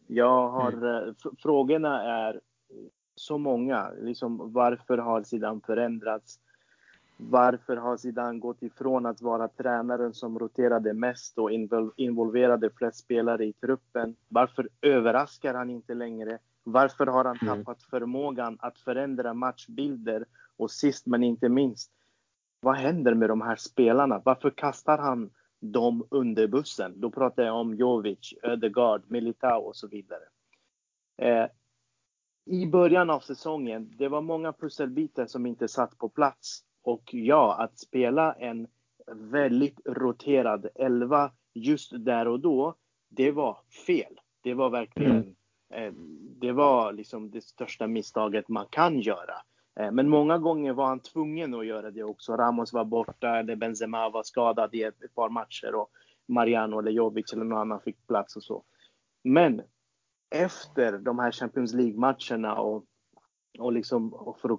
[0.06, 1.14] Jag har, mm.
[1.38, 2.40] Frågorna är
[3.14, 3.90] så många.
[3.90, 6.38] Liksom, varför har Zidane förändrats?
[7.28, 11.50] Varför har Zidane gått ifrån att vara tränaren som roterade mest och
[11.96, 14.16] involverade flest spelare i truppen?
[14.28, 16.38] Varför överraskar han inte längre?
[16.62, 17.56] Varför har han Mm.
[17.59, 20.24] tappat förmågan att förändra matchbilder?
[20.56, 21.90] Och sist men inte minst,
[22.61, 24.22] vad händer med de här spelarna?
[24.24, 25.30] Varför kastar han
[25.61, 27.00] dem under bussen?
[27.00, 30.24] Då pratar jag om Jovic, Ödegaard, Militao och så vidare.
[31.16, 31.46] Eh,
[32.44, 36.64] I början av säsongen, det var många pusselbitar som inte satt på plats.
[36.82, 38.66] Och ja, att spela en
[39.06, 42.74] väldigt roterad elva just där och då,
[43.08, 44.20] det var fel.
[44.42, 45.36] Det var verkligen,
[45.74, 45.92] eh,
[46.40, 49.34] det var liksom det största misstaget man kan göra.
[49.80, 52.36] Eh, men många gånger var han tvungen att göra det också.
[52.36, 55.90] Ramos var borta, eller Benzema var skadad i ett, ett par matcher och
[56.28, 58.64] Mariano eller Jovic eller någon annan fick plats och så.
[59.22, 59.62] Men
[60.30, 62.84] efter de här Champions League-matcherna och,
[63.58, 64.58] och, liksom, och för,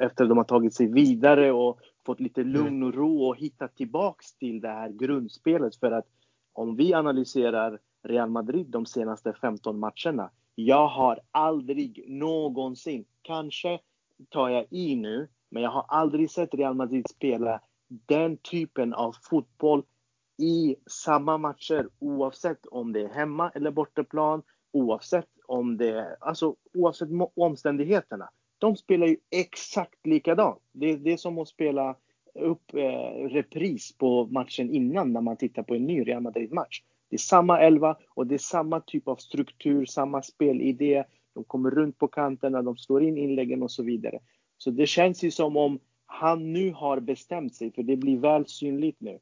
[0.00, 4.34] efter de har tagit sig vidare och fått lite lugn och ro och hittat tillbaks
[4.34, 5.76] till det här grundspelet.
[5.76, 6.06] För att
[6.52, 10.30] om vi analyserar Real Madrid de senaste 15 matcherna.
[10.54, 13.80] Jag har aldrig någonsin, kanske
[14.28, 19.16] tar jag i nu, men jag har aldrig sett Real Madrid spela den typen av
[19.30, 19.82] fotboll
[20.38, 24.42] i samma matcher oavsett om det är hemma eller bortaplan,
[24.72, 28.30] oavsett om det alltså oavsett omständigheterna.
[28.58, 30.62] De spelar ju exakt likadant.
[30.72, 31.96] Det, det är som att spela
[32.34, 36.82] upp eh, repris på matchen innan när man tittar på en ny Real Madrid-match.
[37.08, 41.04] Det är samma elva och det är samma typ av struktur, samma spelidé.
[41.34, 44.18] De kommer runt på kanterna, de slår in inläggen och så vidare.
[44.58, 48.46] Så det känns ju som om han nu har bestämt sig, för det blir väl
[48.46, 49.18] synligt nu,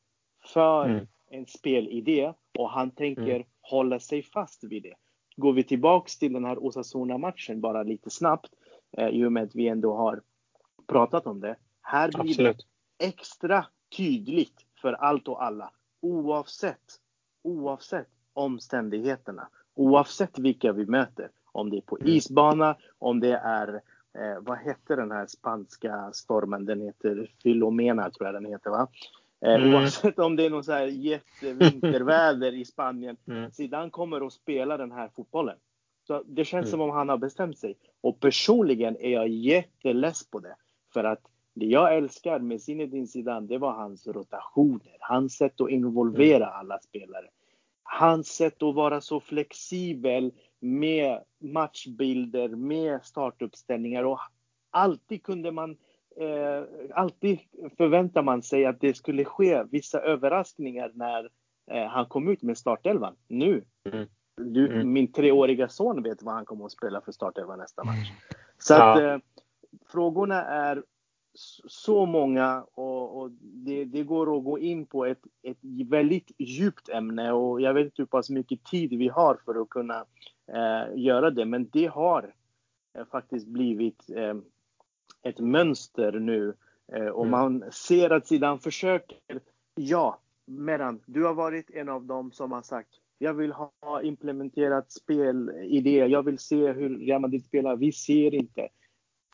[0.53, 1.07] för mm.
[1.31, 3.47] en spelidé och han tänker mm.
[3.61, 4.95] hålla sig fast vid det.
[5.37, 8.51] Går vi tillbaks till den här Osasuna-matchen bara lite snabbt,
[8.93, 10.23] eh, i och med att vi ändå har
[10.87, 11.57] pratat om det.
[11.83, 12.67] Här blir Absolut.
[12.97, 13.67] det extra
[13.97, 17.01] tydligt för allt och alla, oavsett,
[17.43, 21.31] oavsett omständigheterna, oavsett vilka vi möter.
[21.53, 22.13] Om det är på mm.
[22.13, 23.75] isbana, om det är,
[24.15, 26.65] eh, vad hette den här spanska stormen?
[26.65, 28.89] Den heter Filomena tror jag den heter va?
[29.41, 29.75] Eh, mm.
[29.75, 33.17] Oavsett om det är någon så här jättevinterväder i Spanien.
[33.29, 33.51] Mm.
[33.51, 35.57] Zidane kommer att spela den här fotbollen.
[36.07, 36.71] Så det känns mm.
[36.71, 37.77] som om han har bestämt sig.
[38.01, 40.57] Och personligen är jag jätteless på det.
[40.93, 41.21] För att
[41.55, 44.97] det jag älskar med Zinedine Zidane, det var hans rotationer.
[45.01, 46.59] Hans sätt att involvera mm.
[46.59, 47.27] alla spelare.
[47.83, 54.21] Hans sätt att vara så flexibel med matchbilder, med startuppställningar och
[54.71, 55.77] alltid kunde man
[56.17, 57.39] eh, alltid
[57.77, 61.31] förväntar man sig att det skulle ske vissa överraskningar när
[61.71, 63.17] eh, han kom ut med startelvan.
[63.29, 64.09] Nu, mm.
[64.37, 64.93] Du, mm.
[64.93, 68.13] min treåriga son vet vad han kommer att spela för startelva nästa match.
[68.59, 68.93] Så ja.
[68.93, 69.19] att, eh,
[69.93, 70.83] frågorna är
[71.69, 76.89] så många och, och det, det, går att gå in på ett, ett väldigt djupt
[76.89, 80.05] ämne och jag vet inte hur pass mycket tid vi har för att kunna
[80.53, 81.45] eh, göra det.
[81.45, 82.35] Men det har
[82.99, 84.35] eh, faktiskt blivit eh,
[85.23, 86.55] ett mönster nu
[86.93, 87.31] eh, och mm.
[87.31, 89.19] man ser att sidan försöker.
[89.75, 94.93] Ja, Meran, du har varit en av dem som har sagt jag vill ha implementerat
[94.93, 96.09] spelidéer.
[96.09, 97.77] Jag vill se hur Real Madrid spelar.
[97.77, 98.69] Vi ser inte.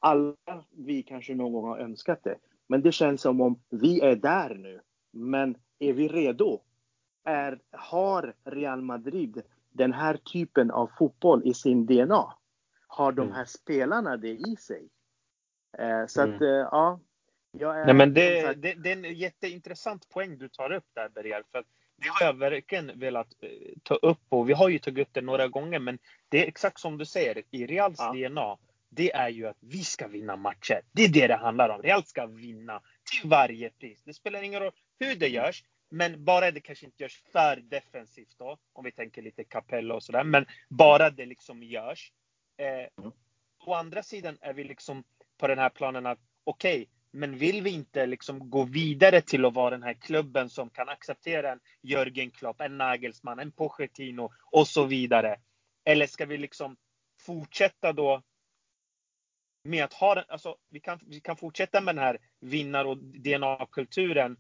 [0.01, 0.35] Alla
[0.71, 2.37] vi kanske någon gång har önskat det.
[2.67, 4.81] Men det känns som om vi är där nu.
[5.13, 6.61] Men är vi redo?
[7.25, 12.25] Är, har Real Madrid den här typen av fotboll i sin DNA?
[12.87, 13.35] Har de mm.
[13.35, 14.89] här spelarna det i sig?
[15.79, 16.35] Eh, så mm.
[16.35, 17.01] att, eh, ja.
[17.53, 21.43] Nej, men det, det, det, är en jätteintressant poäng du tar upp där, Berger.
[21.53, 21.65] För
[21.97, 23.51] det har jag verkligen velat eh,
[23.83, 25.79] ta upp och vi har ju tagit upp det några gånger.
[25.79, 28.29] Men det är exakt som du säger, i Reals ja.
[28.29, 28.57] DNA,
[28.89, 30.81] det är ju att vi ska vinna matcher.
[30.93, 31.83] Det är det det handlar om.
[31.83, 34.03] Real ska vinna till varje pris.
[34.05, 35.65] Det spelar ingen roll hur det görs.
[35.91, 40.03] Men bara det kanske inte görs för defensivt då, om vi tänker lite Capello och
[40.03, 40.25] sådär.
[40.25, 42.13] Men bara det liksom görs.
[42.57, 43.13] Eh, mm.
[43.67, 45.05] å andra sidan är vi liksom
[45.39, 49.45] på den här planen att okej, okay, men vill vi inte liksom gå vidare till
[49.45, 54.33] att vara den här klubben som kan acceptera en Jörgen Klopp, en Nagelsmann, en Pochettino
[54.51, 55.37] och så vidare?
[55.85, 56.77] Eller ska vi liksom
[57.21, 58.23] fortsätta då
[59.65, 62.99] med att ha den, alltså vi kan, vi kan fortsätta med den här vinnar och
[62.99, 64.37] DNA-kulturen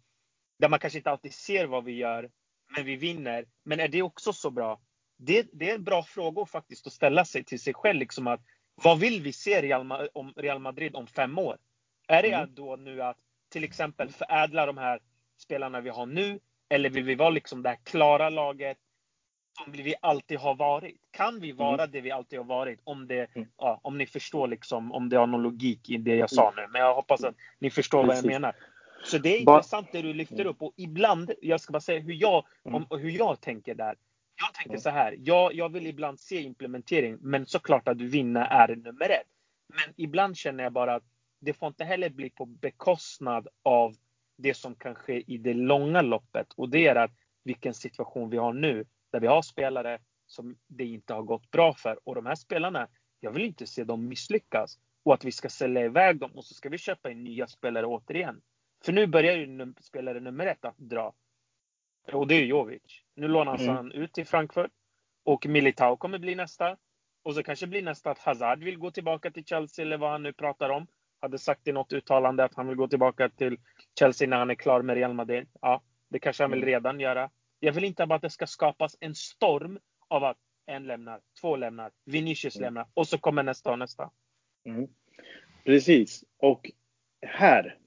[0.59, 2.31] där man kanske inte alltid ser vad vi gör,
[2.77, 3.47] men vi vinner.
[3.65, 4.81] Men är det också så bra?
[5.17, 7.99] Det, det är en bra fråga faktiskt att ställa sig till sig själv.
[7.99, 8.41] Liksom att,
[8.83, 11.57] vad vill vi se Real, om Real Madrid om fem år?
[12.09, 12.55] Är det mm.
[12.55, 13.17] då nu att
[13.49, 15.01] till exempel förädla de här
[15.39, 16.41] spelarna vi har nu?
[16.69, 18.79] Eller vill vi vara liksom det här klara laget
[19.65, 20.97] som vi alltid har varit?
[21.11, 21.91] Kan vi vara mm.
[21.91, 22.81] det vi alltid har varit?
[22.85, 23.49] Om, det, mm.
[23.57, 26.67] ja, om ni förstår liksom, om det har någon logik i det jag sa nu.
[26.71, 28.25] Men jag hoppas att ni förstår Precis.
[28.25, 28.55] vad jag menar.
[29.05, 32.15] Så det är intressant det du lyfter upp och ibland, jag ska bara säga hur
[32.15, 33.95] jag, om, hur jag tänker där.
[34.41, 38.77] Jag tänker så här, jag, jag vill ibland se implementering, men såklart att vinna är
[38.77, 39.27] nummer ett.
[39.69, 41.05] Men ibland känner jag bara att
[41.41, 43.97] det får inte heller bli på bekostnad av
[44.37, 46.53] det som kan ske i det långa loppet.
[46.53, 47.11] Och det är att
[47.45, 51.73] vilken situation vi har nu, där vi har spelare som det inte har gått bra
[51.73, 51.99] för.
[52.05, 52.89] Och de här spelarna,
[53.21, 54.79] jag vill inte se dem misslyckas.
[55.03, 57.87] Och att vi ska sälja iväg dem och så ska vi köpa in nya spelare
[57.87, 58.41] återigen.
[58.85, 61.15] För nu börjar ju spelare nummer ett att dra.
[62.13, 63.03] Och det är Jovic.
[63.15, 63.77] Nu lånas mm.
[63.77, 64.71] han ut till Frankfurt.
[65.25, 66.77] Och Militao kommer bli nästa.
[67.23, 70.23] Och så kanske blir nästa att Hazard vill gå tillbaka till Chelsea eller vad han
[70.23, 70.87] nu pratar om.
[71.21, 73.59] Hade sagt i något uttalande att han vill gå tillbaka till
[73.99, 75.49] Chelsea när han är klar med Real Madrid.
[75.61, 76.69] Ja, det kanske han vill mm.
[76.69, 77.31] redan göra.
[77.61, 81.57] Jag vill inte bara att det ska skapas en storm av att en lämnar, två
[81.57, 82.65] lämnar, Vinicius mm.
[82.65, 84.11] lämnar och så kommer nästa och nästa.
[84.65, 84.89] Mm.
[85.65, 86.25] Precis.
[86.39, 86.71] Och
[87.27, 87.79] här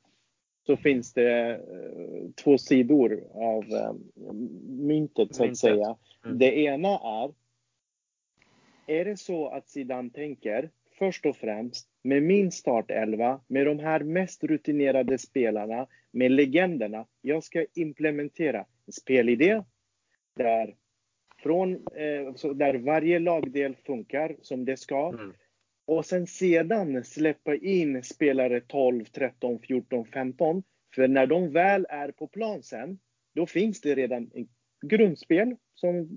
[0.70, 3.94] så finns det eh, två sidor av eh,
[4.68, 5.58] myntet så att myntet.
[5.58, 5.96] säga.
[6.26, 6.38] Mm.
[6.38, 7.34] Det ena är,
[8.88, 14.00] är det så att Zidane tänker först och främst med min startelva, med de här
[14.00, 17.06] mest rutinerade spelarna, med legenderna.
[17.22, 19.64] Jag ska implementera en spelidé
[20.36, 20.76] där,
[21.44, 25.10] från, eh, där varje lagdel funkar som det ska.
[25.10, 25.34] Mm.
[25.90, 30.64] Och sen sedan släppa in spelare 12, 13, 14, 15.
[30.96, 33.00] För när de väl är på plan sen,
[33.36, 34.48] då finns det redan en
[34.82, 36.10] grundspel som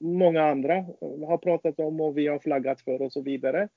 [0.00, 0.74] många andra
[1.26, 3.68] har pratat om och vi har flaggat för och så vidare.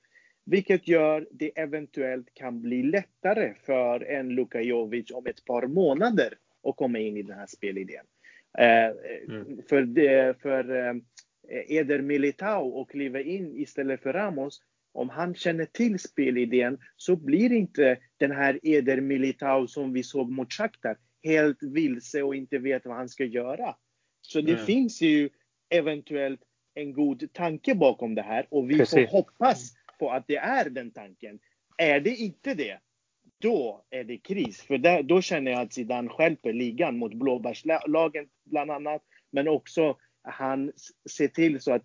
[0.44, 6.34] Vilket gör det eventuellt kan bli lättare för en Luka Jovic om ett par månader
[6.62, 8.04] att komma in i den här spelidén.
[8.58, 8.90] Eh,
[9.34, 9.62] mm.
[9.68, 10.94] För, det, för eh,
[11.68, 14.60] Eder Militao och kliva in istället för Ramos,
[14.94, 20.30] om han känner till spelidén så blir inte den här Eder Militao som vi såg
[20.30, 23.76] mot Shakhtar helt vilse och inte vet vad han ska göra.
[24.20, 24.66] Så det mm.
[24.66, 25.30] finns ju
[25.68, 26.40] eventuellt
[26.74, 29.10] en god tanke bakom det här och vi Precis.
[29.10, 31.38] får hoppas på att det är den tanken.
[31.78, 32.78] Är det inte det,
[33.38, 34.62] då är det kris.
[34.62, 39.02] För där, då känner jag att Zidane skälper ligan mot blåbärslagen bland annat.
[39.32, 40.72] Men också han
[41.10, 41.84] ser till så att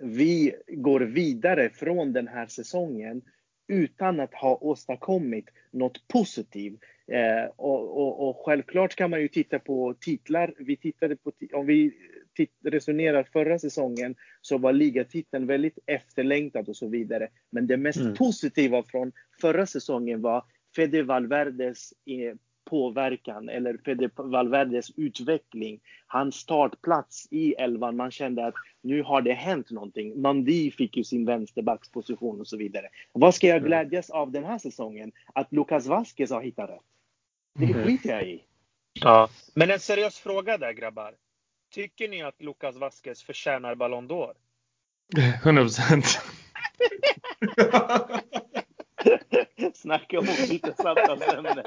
[0.00, 3.22] vi går vidare från den här säsongen
[3.68, 6.80] utan att ha åstadkommit något positivt.
[7.06, 10.54] Eh, och, och, och, självklart kan man ju titta på titlar.
[10.58, 11.92] Vi tittade på, om vi
[12.64, 17.28] resonerar förra säsongen så var ligatiteln väldigt efterlängtad och så vidare.
[17.50, 18.14] Men det mest mm.
[18.14, 20.44] positiva från förra säsongen var
[20.76, 22.34] Fede Valverdes eh,
[22.64, 25.80] påverkan eller Fede Valverdes utveckling.
[26.06, 27.96] Hans startplats i elvan.
[27.96, 30.22] Man kände att nu har det hänt någonting.
[30.22, 32.88] Mandi fick ju sin vänsterbacksposition och så vidare.
[33.12, 33.66] Vad ska jag mm.
[33.66, 35.12] glädjas av den här säsongen?
[35.34, 36.80] Att Lucas Vasquez har hittat rätt.
[37.58, 37.84] Det mm.
[37.84, 38.44] skiter jag i.
[39.00, 41.14] Ja, men en seriös fråga där grabbar.
[41.74, 44.32] Tycker ni att Lucas Vasquez förtjänar Ballon d'Or?
[45.42, 46.20] 100 procent.
[49.74, 51.64] Snacka om lite samtalsämne.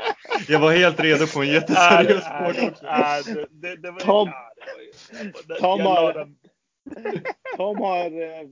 [0.47, 2.86] Jag var helt redo på en jätteseriös fråga också.
[4.06, 4.32] Tom,
[5.60, 6.30] Tom har,
[7.58, 8.47] Tom har eh,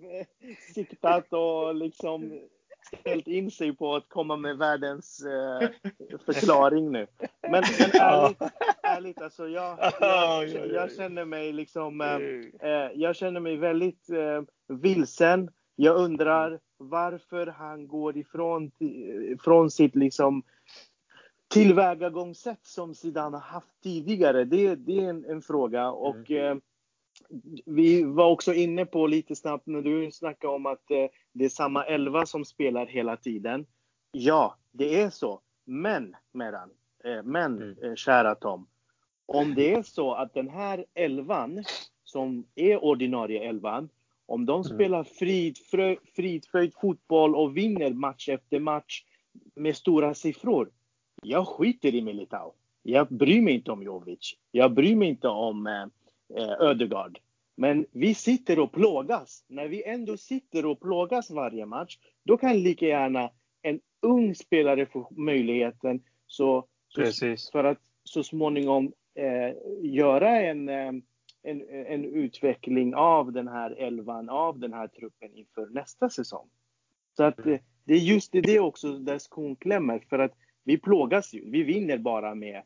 [0.73, 2.41] siktat och liksom
[2.99, 5.69] ställt in sig på att komma med världens eh,
[6.25, 7.07] förklaring nu.
[7.41, 8.41] Men, men ärligt,
[8.83, 14.41] ärligt alltså, jag, jag, jag känner mig liksom, eh, eh, jag känner mig väldigt eh,
[14.67, 15.49] vilsen.
[15.75, 18.71] Jag undrar varför han går ifrån
[19.43, 20.43] från sitt liksom
[21.47, 24.43] tillvägagångssätt som Zidane har haft tidigare.
[24.43, 26.51] Det, det är en, en fråga och mm.
[26.51, 26.63] eh,
[27.65, 31.49] vi var också inne på lite snabbt när du snackade om att eh, det är
[31.49, 33.65] samma elva som spelar hela tiden.
[34.11, 35.41] Ja, det är så.
[35.65, 36.69] Men, Meran,
[37.03, 37.83] eh, men mm.
[37.83, 38.67] eh, kära Tom.
[39.25, 41.63] Om det är så att den här elvan
[42.03, 43.89] som är ordinarie elvan,
[44.25, 44.63] om de mm.
[44.63, 49.03] spelar fridfrö, fridfröjd fotboll och vinner match efter match
[49.55, 50.69] med stora siffror.
[51.23, 52.53] Jag skiter i Militao.
[52.83, 54.35] Jag bryr mig inte om Jovic.
[54.51, 55.83] Jag bryr mig inte om eh,
[56.37, 57.19] eh, Ödegard.
[57.57, 59.45] Men vi sitter och plågas.
[59.47, 63.29] När vi ändå sitter och plågas varje match, då kan lika gärna
[63.61, 67.01] en ung spelare få möjligheten så, så
[67.51, 70.91] för att så småningom eh, göra en, eh,
[71.45, 76.49] en, en utveckling av den här elvan, av den här truppen inför nästa säsong.
[77.17, 77.59] Så att mm.
[77.83, 79.99] det är just det också där skon klämmer.
[80.09, 81.49] För att vi plågas ju.
[81.49, 82.61] Vi vinner bara med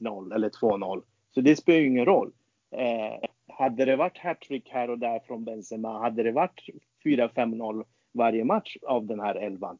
[0.00, 1.02] 1-0 eller 2-0.
[1.34, 2.32] Så det spelar ju ingen roll.
[2.70, 6.60] Eh, hade det varit hattrick här och där från Benzema, hade det varit
[7.04, 9.78] 4-5-0 varje match av den här elvan,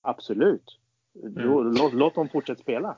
[0.00, 0.78] absolut.
[1.22, 1.34] Mm.
[1.74, 2.96] Låt, låt dem fortsätta spela.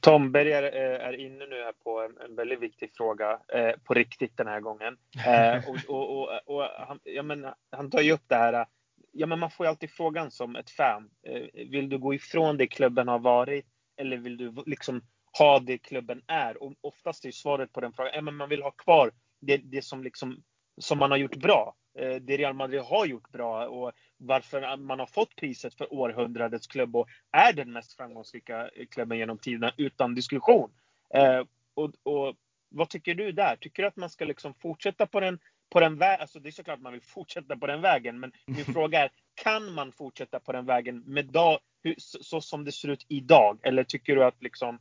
[0.00, 4.36] Tom Berger eh, är inne nu här på en, väldigt viktig fråga, eh, på riktigt
[4.36, 4.96] den här gången.
[5.26, 8.66] Eh, och, och, och, och han, ja, men, han tar ju upp det här,
[9.12, 11.10] ja men man får ju alltid frågan som ett fan,
[11.52, 15.02] vill du gå ifrån det klubben har varit eller vill du liksom
[15.38, 16.62] ha det klubben är?
[16.62, 19.10] Och oftast är svaret på den frågan, ja men man vill ha kvar
[19.40, 20.42] det, det som, liksom,
[20.80, 21.74] som man har gjort bra.
[22.20, 26.96] Det Real Madrid har gjort bra och varför man har fått priset för århundradets klubb
[26.96, 30.70] och är den mest framgångsrika klubben genom tiderna utan diskussion.
[31.14, 31.42] Eh,
[31.74, 32.36] och, och,
[32.68, 33.56] vad tycker du där?
[33.56, 35.38] Tycker du att man ska liksom fortsätta på den,
[35.70, 36.20] på den vägen?
[36.20, 39.72] Alltså det är såklart man vill fortsätta på den vägen, men min fråga är, kan
[39.74, 41.58] man fortsätta på den vägen med dag,
[41.98, 43.58] så, så, som det ser ut idag?
[43.62, 44.78] Eller tycker du att liksom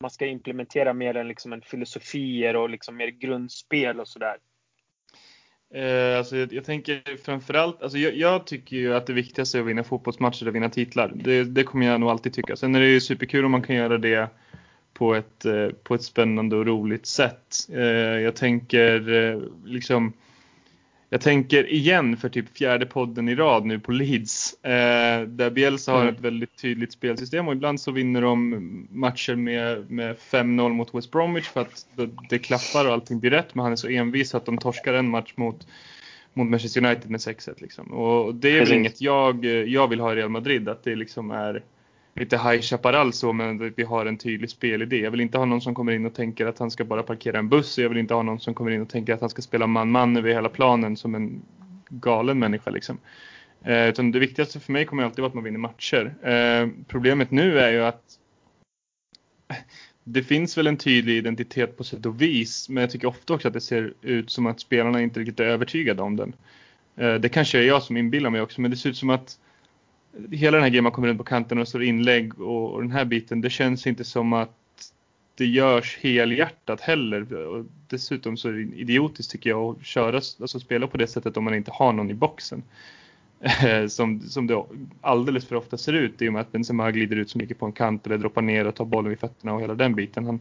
[0.00, 4.36] man ska implementera mer än liksom en filosofier och liksom mer grundspel och sådär?
[5.74, 9.62] Eh, alltså jag, jag, tänker framförallt, alltså jag, jag, tycker ju att det viktigaste är
[9.62, 11.12] att vinna fotbollsmatcher och vinna titlar.
[11.14, 12.56] Det, det, kommer jag nog alltid tycka.
[12.56, 14.28] Sen är det ju superkul om man kan göra det
[14.92, 17.56] på ett, eh, på ett spännande och roligt sätt.
[17.72, 17.82] Eh,
[18.20, 20.12] jag tänker eh, liksom
[21.14, 24.64] jag tänker igen för typ fjärde podden i rad nu på Leeds.
[24.64, 26.14] Eh, där Bielsa har mm.
[26.14, 31.10] ett väldigt tydligt spelsystem och ibland så vinner de matcher med, med 5-0 mot West
[31.10, 33.54] Bromwich för att det, det klaffar och allting blir rätt.
[33.54, 35.66] Men han är så envis att de torskar en match mot,
[36.32, 37.54] mot Manchester United med 6-1.
[37.58, 37.92] Liksom.
[37.92, 38.72] Och det är Precis.
[38.72, 41.62] väl inget jag, jag vill ha i Real Madrid, att det liksom är
[42.14, 45.00] lite High Chaparral så, men vi har en tydlig spelidé.
[45.00, 47.38] Jag vill inte ha någon som kommer in och tänker att han ska bara parkera
[47.38, 47.78] en buss.
[47.78, 50.16] Jag vill inte ha någon som kommer in och tänker att han ska spela man-man
[50.16, 51.42] över hela planen som en
[51.88, 52.98] galen människa liksom.
[53.64, 56.14] Eh, utan det viktigaste för mig kommer alltid vara att man vinner matcher.
[56.22, 58.18] Eh, problemet nu är ju att
[60.04, 63.48] det finns väl en tydlig identitet på sätt och vis, men jag tycker ofta också
[63.48, 66.32] att det ser ut som att spelarna inte riktigt är övertygade om den.
[66.96, 69.38] Eh, det kanske är jag som inbillar mig också, men det ser ut som att
[70.30, 72.90] hela den här grejen man kommer runt på kanten och slår inlägg och, och den
[72.90, 74.50] här biten, det känns inte som att
[75.36, 77.34] det görs helhjärtat heller.
[77.46, 81.36] Och dessutom så är det idiotiskt tycker jag att köra, alltså spela på det sättet
[81.36, 82.62] om man inte har någon i boxen.
[83.40, 84.64] Eh, som, som det
[85.00, 87.66] alldeles för ofta ser ut i och med att Benzema glider ut så mycket på
[87.66, 90.24] en kant eller droppar ner och tar bollen vid fötterna och hela den biten.
[90.24, 90.40] Han,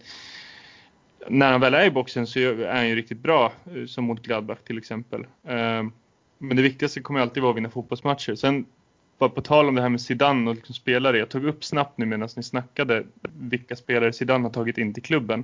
[1.27, 4.21] när han väl är i boxen så är han ju riktigt bra, eh, som mot
[4.21, 5.21] Gladbach till exempel.
[5.43, 5.83] Eh,
[6.37, 8.35] men det viktigaste kommer alltid vara att vinna fotbollsmatcher.
[8.35, 8.65] Sen
[9.23, 11.17] bara på tal om det här med Zidane och liksom spelare.
[11.17, 13.03] Jag tog upp snabbt nu medan ni snackade
[13.39, 15.43] vilka spelare Zidane har tagit in till klubben.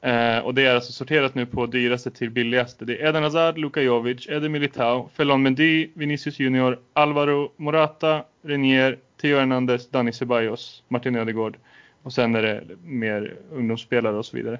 [0.00, 2.84] Eh, och det är alltså sorterat nu på dyraste till billigaste.
[2.84, 8.98] Det är Eden Hazard, Luka Jovic, Eder Militao, Felon Mendy, Vinicius Junior, Alvaro Morata, Renier,
[9.20, 11.56] Theo Hernandez, Dani Ceballos, Martin Ödegård
[12.02, 14.58] och sen är det mer ungdomsspelare och så vidare.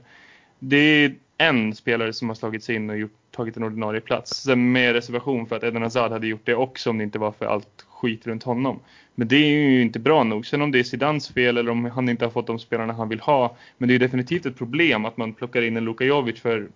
[0.58, 4.42] Det är en spelare som har slagit sig in och gjort, tagit en ordinarie plats.
[4.42, 7.32] Sen med reservation för att Eden Hazard hade gjort det också om det inte var
[7.32, 8.80] för allt skit runt honom.
[9.14, 10.46] Men det är ju inte bra nog.
[10.46, 13.08] Sen om det är Zidans fel eller om han inte har fått de spelarna han
[13.08, 13.56] vill ha.
[13.78, 16.68] Men det är definitivt ett problem att man plockar in en Luka Jovic för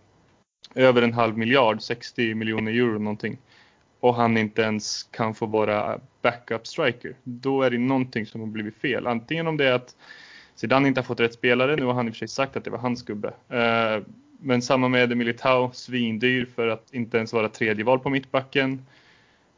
[0.74, 3.38] över en halv miljard, 60 miljoner euro någonting.
[4.00, 7.14] Och han inte ens kan få vara backup striker.
[7.24, 9.06] Då är det någonting som har blivit fel.
[9.06, 9.96] Antingen om det är att
[10.54, 11.76] Zidane inte har fått rätt spelare.
[11.76, 13.28] Nu har han i och för sig sagt att det var hans gubbe.
[13.48, 14.02] Eh,
[14.42, 18.86] men samma med Militao, svindyr för att inte ens vara tredje val på mittbacken.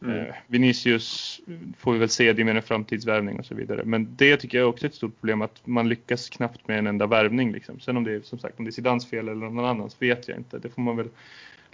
[0.05, 0.19] Mm.
[0.19, 1.41] Eh, Vinicius
[1.79, 3.85] får vi väl se, det med en framtidsvärvning och så vidare.
[3.85, 6.87] Men det tycker jag också är ett stort problem att man lyckas knappt med en
[6.87, 7.53] enda värvning.
[7.53, 7.81] Liksom.
[7.81, 10.29] Sen om det är som sagt om det är Zidans fel eller någon annans vet
[10.29, 10.59] jag inte.
[10.59, 11.09] Det får man väl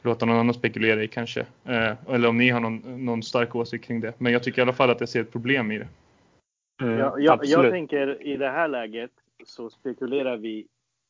[0.03, 1.41] låta någon annan spekulera i kanske.
[1.64, 4.12] Eh, eller om ni har någon, någon stark åsikt kring det.
[4.19, 5.88] Men jag tycker i alla fall att jag ser ett problem i det.
[6.83, 9.11] Mm, ja, jag, jag tänker i det här läget
[9.45, 10.67] så spekulerar vi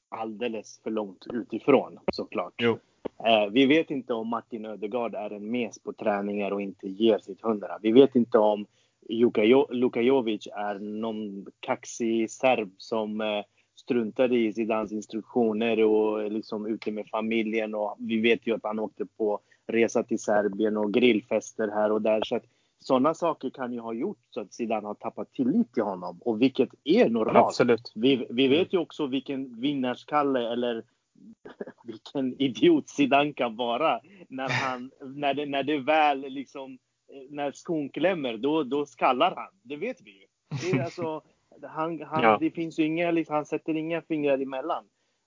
[0.08, 2.54] alldeles för långt utifrån såklart.
[2.56, 2.78] Jo.
[3.26, 7.18] Eh, vi vet inte om Martin Ödegaard är en mes på träningar och inte ger
[7.18, 7.78] sitt hundra.
[7.82, 8.66] Vi vet inte om
[9.70, 13.42] Luka Jovic är någon kaxig serb som eh,
[13.76, 17.74] struntade i Zidans instruktioner och liksom ute med familjen.
[17.74, 22.02] Och vi vet ju att han åkte på resa till Serbien och grillfester här och
[22.02, 22.22] där.
[22.24, 22.44] Så att
[22.78, 26.42] sådana saker kan ju ha gjort så att Zidane har tappat tillit till honom och
[26.42, 27.46] vilket är normalt.
[27.46, 27.92] Absolut.
[27.94, 30.84] Vi, vi vet ju också vilken vinnarskalle eller
[31.84, 36.78] vilken idiot Zidane kan vara när han när det, när det väl liksom
[37.30, 39.50] när skon klämmer då, då skallar han.
[39.62, 40.26] Det vet vi ju.
[40.62, 41.22] Det, är alltså,
[41.62, 42.38] han, han, ja.
[42.40, 44.84] det finns inga, liksom, han sätter inga fingrar emellan.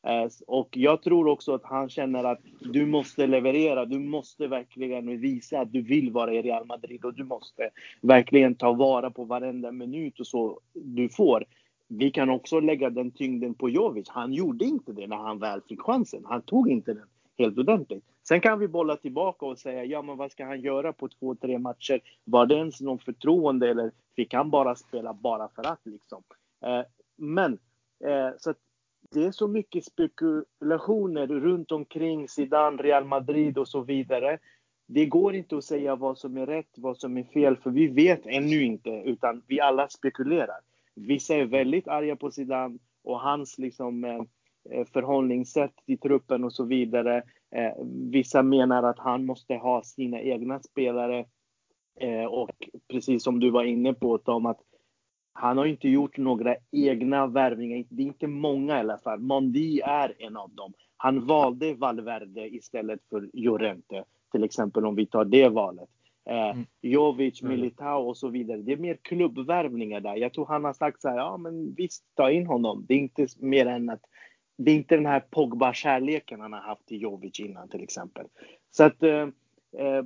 [0.08, 3.86] Eh, och jag tror också att han känner att du måste leverera.
[3.86, 7.70] Du måste verkligen visa att du vill vara i Real Madrid och du måste
[8.02, 11.46] verkligen ta vara på varenda minut och så du får.
[11.98, 14.10] Vi kan också lägga den tyngden på Jovic.
[14.10, 16.26] Han gjorde inte det när han väl fick chansen.
[16.26, 18.04] Han tog inte den helt ordentligt.
[18.28, 21.36] Sen kan vi bolla tillbaka och säga, ja men vad ska han göra på två,
[21.36, 22.02] tre matcher?
[22.24, 26.24] Var det ens någon förtroende eller fick han bara spela bara för att liksom?
[26.66, 26.82] Eh,
[27.16, 27.54] men
[28.04, 28.58] eh, så att
[29.14, 34.38] det är så mycket spekulationer runt omkring Zidane, Real Madrid och så vidare.
[34.88, 37.88] Det går inte att säga vad som är rätt, vad som är fel, för vi
[37.88, 40.60] vet ännu inte, utan vi alla spekulerar.
[40.96, 44.22] Vissa är väldigt arga på Zidane och hans liksom, eh,
[44.70, 47.24] eh, förhållningssätt till truppen och så vidare.
[47.56, 47.72] Eh,
[48.12, 51.26] vissa menar att han måste ha sina egna spelare
[52.30, 54.60] och precis som du var inne på Tom, att
[55.34, 57.86] han har inte gjort några egna värvningar.
[57.90, 59.20] Det är inte många i alla fall.
[59.20, 60.74] Mondi är en av dem.
[60.98, 65.90] Han valde Valverde istället för Llorente, till exempel om vi tar det valet.
[66.30, 66.66] Eh, mm.
[66.82, 67.56] Jovic, mm.
[67.56, 68.58] Militao och så vidare.
[68.58, 70.16] Det är mer klubbvärvningar där.
[70.16, 72.86] Jag tror han har sagt så här, ja men visst, ta in honom.
[72.88, 74.02] Det är inte mer än att
[74.58, 78.26] det är inte den här Pogba-kärleken han har haft till Jovic innan till exempel.
[78.72, 79.28] Så att eh,
[79.78, 80.04] eh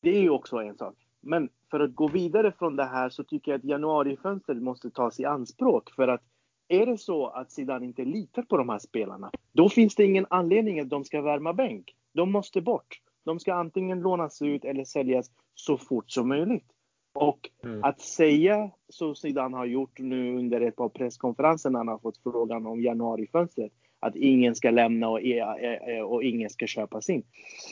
[0.00, 0.94] det är ju också en sak.
[1.20, 5.20] Men för att gå vidare från det här så tycker jag att januarifönstret måste tas
[5.20, 6.22] i anspråk för att
[6.68, 10.26] är det så att Zidane inte litar på de här spelarna, då finns det ingen
[10.30, 11.94] anledning att de ska värma bänk.
[12.12, 13.00] De måste bort.
[13.26, 16.72] De ska antingen lånas ut eller säljas så fort som möjligt.
[17.14, 17.84] Och mm.
[17.84, 22.22] att säga så Zidane har gjort nu under ett par presskonferenser när han har fått
[22.22, 25.20] frågan om januarifönstret, att ingen ska lämna och,
[26.04, 27.22] och ingen ska köpas in.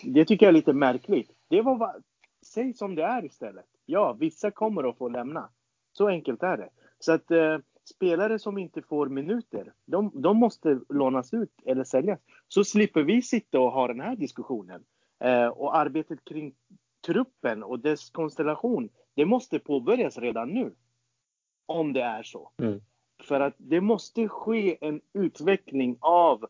[0.04, 1.30] Det tycker jag är lite märkligt.
[1.48, 1.96] Det var,
[2.46, 3.66] säg som det är istället.
[3.86, 5.48] Ja, vissa kommer att få lämna.
[5.92, 6.68] Så enkelt är det.
[6.98, 7.58] Så att eh,
[7.94, 12.20] spelare som inte får minuter, de, de måste lånas ut eller säljas.
[12.48, 14.84] Så slipper vi sitta och ha den här diskussionen.
[15.24, 16.54] Eh, och arbetet kring
[17.06, 20.74] truppen och dess konstellation, det måste påbörjas redan nu.
[21.66, 22.50] Om det är så.
[22.58, 22.80] Mm.
[23.22, 26.46] För att det måste ske en utveckling av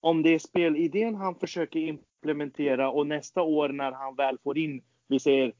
[0.00, 4.82] om det är spelidén han försöker implementera och nästa år när han väl får in,
[5.08, 5.52] vi säger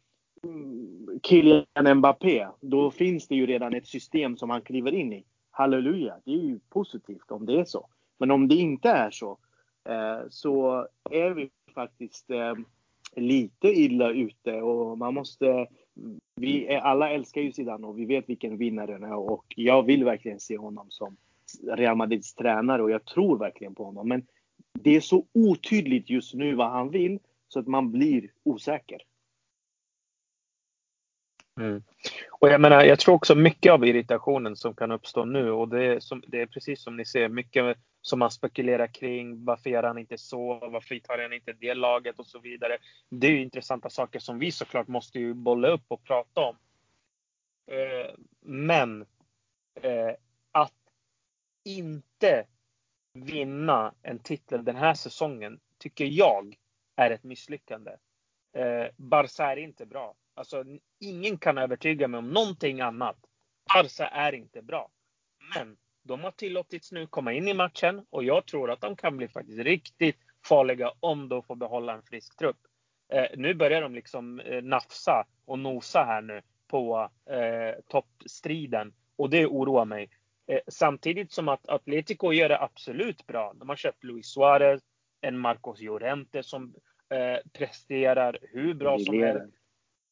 [0.44, 5.24] mm, Kylian Mbappé, då finns det ju redan ett system som han kliver in i.
[5.50, 7.88] Halleluja, det är ju positivt om det är så.
[8.18, 9.38] Men om det inte är så,
[9.88, 12.54] eh, så är vi faktiskt eh,
[13.16, 15.66] lite illa ute och man måste
[16.36, 19.82] vi är, alla älskar ju Zidane och vi vet vilken vinnare han är och jag
[19.82, 21.16] vill verkligen se honom som
[21.62, 24.08] Real Madrids tränare och jag tror verkligen på honom.
[24.08, 24.26] Men
[24.72, 27.18] det är så otydligt just nu vad han vill
[27.48, 28.98] så att man blir osäker.
[31.61, 31.82] Mm.
[32.30, 35.84] Och jag menar, jag tror också mycket av irritationen som kan uppstå nu och det
[35.84, 39.44] är, som, det är precis som ni ser, mycket som man spekulerar kring.
[39.44, 40.68] Varför gör han inte så?
[40.68, 42.78] Varför tar han inte det laget och så vidare.
[43.09, 46.57] Det är ju intressanta saker som vi såklart måste ju bolla upp och prata om.
[47.66, 49.07] Eh, men
[49.82, 50.14] eh,
[50.52, 50.72] att
[51.64, 52.46] inte
[53.12, 56.57] vinna en titel den här säsongen tycker jag
[56.96, 57.90] är ett misslyckande.
[58.52, 60.14] Eh, Barca är inte bra.
[60.37, 60.64] Alltså,
[61.01, 63.16] ingen kan övertyga mig om någonting annat.
[63.74, 64.91] Barca är inte bra.
[65.55, 69.16] Men de har tillåtits nu komma in i matchen och jag tror att de kan
[69.16, 72.57] bli faktiskt riktigt farliga om de får behålla en frisk trupp.
[73.12, 79.30] Eh, nu börjar de liksom eh, nafsa och nosa här nu på eh, toppstriden och
[79.30, 80.11] det oroar mig.
[80.47, 83.53] Eh, samtidigt som att Atletico gör det absolut bra.
[83.55, 84.82] De har köpt Luis Suarez,
[85.20, 86.74] en Marcos Llorente som
[87.11, 89.55] eh, presterar hur bra som helst.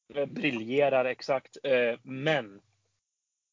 [0.08, 1.56] Briljerar exakt.
[1.62, 2.60] Eh, men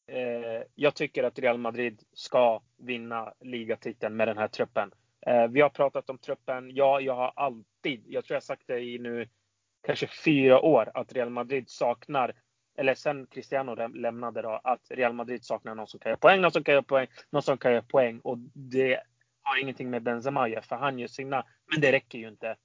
[0.06, 4.90] eh, jag tycker att Real Madrid ska vinna ligatiteln med den här truppen.
[5.26, 6.70] Eh, vi har pratat om truppen.
[6.70, 9.28] Ja, jag har alltid, jag tror jag sagt det i nu
[9.82, 12.34] kanske fyra år, att Real Madrid saknar
[12.74, 16.52] eller sen Cristiano lämnade då, att Real Madrid saknar någon som kan göra poäng, någon
[16.52, 18.20] som kan göra poäng, någon som kan göra poäng.
[18.20, 19.00] Och det
[19.42, 21.46] har ingenting med Benzema att göra, för han gör sina.
[21.66, 22.56] Men det räcker ju inte.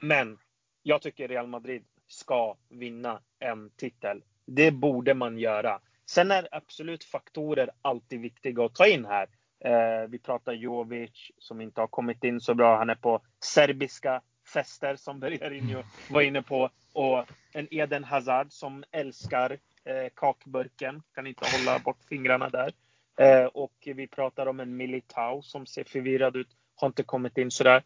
[0.00, 0.38] Men
[0.82, 4.22] jag tycker Real Madrid ska vinna en titel.
[4.46, 5.80] Det borde man göra.
[6.06, 9.28] Sen är absolut faktorer alltid viktiga att ta in här.
[9.64, 12.78] Eh, vi pratar Jovic som inte har kommit in så bra.
[12.78, 14.20] Han är på serbiska
[14.52, 16.70] fester som Bergarinho var inne på.
[16.92, 21.02] Och en Eden Hazard som älskar eh, kakburken.
[21.14, 22.72] Kan inte hålla bort fingrarna där.
[23.16, 26.48] Eh, och vi pratar om en Militao som ser förvirrad ut.
[26.74, 27.82] Har inte kommit in sådär.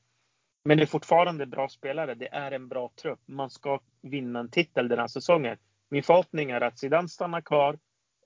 [0.67, 2.15] Men det är fortfarande bra spelare.
[2.15, 3.21] Det är en bra trupp.
[3.27, 5.57] Man ska vinna en titel den här säsongen.
[5.89, 7.79] Min förhoppning är att Zidane stannar kvar.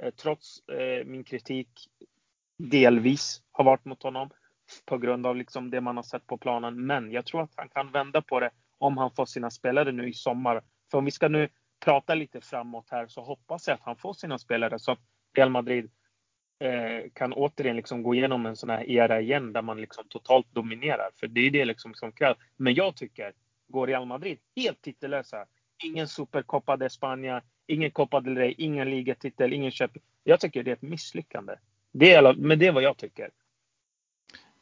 [0.03, 1.69] Eh, trots eh, min kritik
[2.59, 4.31] delvis har varit mot honom
[4.85, 6.87] på grund av liksom det man har sett på planen.
[6.87, 10.09] Men jag tror att han kan vända på det om han får sina spelare nu
[10.09, 10.63] i sommar.
[10.91, 11.49] För om vi ska nu
[11.85, 15.01] prata lite framåt här så hoppas jag att han får sina spelare så att
[15.37, 15.91] Real Madrid
[17.13, 21.11] kan återigen liksom gå igenom en sån här era igen där man liksom totalt dominerar.
[21.21, 22.39] För det är det liksom som krävs.
[22.57, 23.33] Men jag tycker,
[23.69, 25.47] går Real Madrid helt titellösa,
[25.85, 29.91] ingen Supercopa de España, ingen Copa del Rey, ingen ligatitel, ingen köp.
[30.25, 31.55] Jag tycker det är ett misslyckande.
[31.93, 33.31] Det är, men det är vad jag tycker.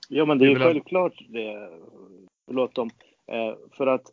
[0.09, 1.71] Ja, men det är självklart det.
[2.47, 2.91] Förlåt dem.
[3.27, 4.13] Eh, för att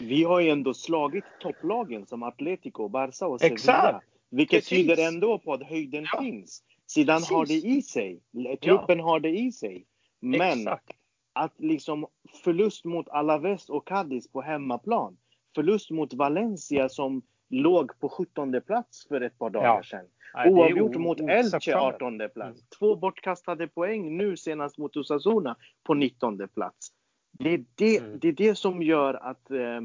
[0.00, 3.54] vi har ju ändå slagit topplagen som Atletico, Barca och Sevilla.
[3.54, 4.06] Exakt.
[4.30, 4.86] Vilket Precis.
[4.86, 6.22] tyder ändå på att höjden ja.
[6.22, 6.62] finns.
[6.86, 7.30] Sidan Precis.
[7.30, 8.20] har det i sig.
[8.62, 9.04] Truppen ja.
[9.04, 9.86] har det i sig.
[10.20, 10.90] Men Exakt.
[11.32, 12.06] att liksom
[12.44, 15.16] förlust mot Alaves och Cadiz på hemmaplan.
[15.54, 19.82] Förlust mot Valencia som låg på 17 plats för ett par dagar ja.
[19.82, 20.06] sedan.
[20.46, 22.38] Oavgjort mot Elche 18 plats.
[22.38, 22.66] Mm.
[22.78, 26.88] Två bortkastade poäng nu senast mot Osasuna på 19 plats.
[27.32, 28.18] Det är det, mm.
[28.18, 29.80] det, är det som gör att, eh,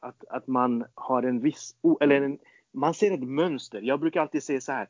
[0.00, 2.38] att, att man har en viss, eller en,
[2.72, 3.80] man ser ett mönster.
[3.80, 4.88] Jag brukar alltid säga så här,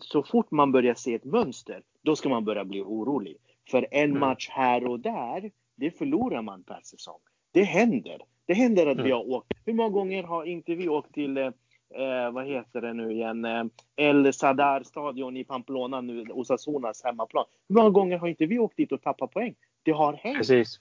[0.00, 3.36] så fort man börjar se ett mönster, då ska man börja bli orolig.
[3.70, 4.20] För en mm.
[4.20, 7.18] match här och där, det förlorar man per säsong.
[7.52, 8.18] Det händer.
[8.46, 9.04] Det händer att mm.
[9.04, 9.52] vi har åkt.
[9.64, 11.46] Hur många gånger har inte vi åkt till eh,
[11.94, 13.64] eh, vad heter det nu igen, eh,
[13.96, 17.44] El Sadar stadion i Pamplona nu, Osasunas hemmaplan.
[17.68, 19.54] Hur många gånger har inte vi åkt dit och tappat poäng?
[19.82, 20.38] Det har hänt.
[20.38, 20.80] Precis.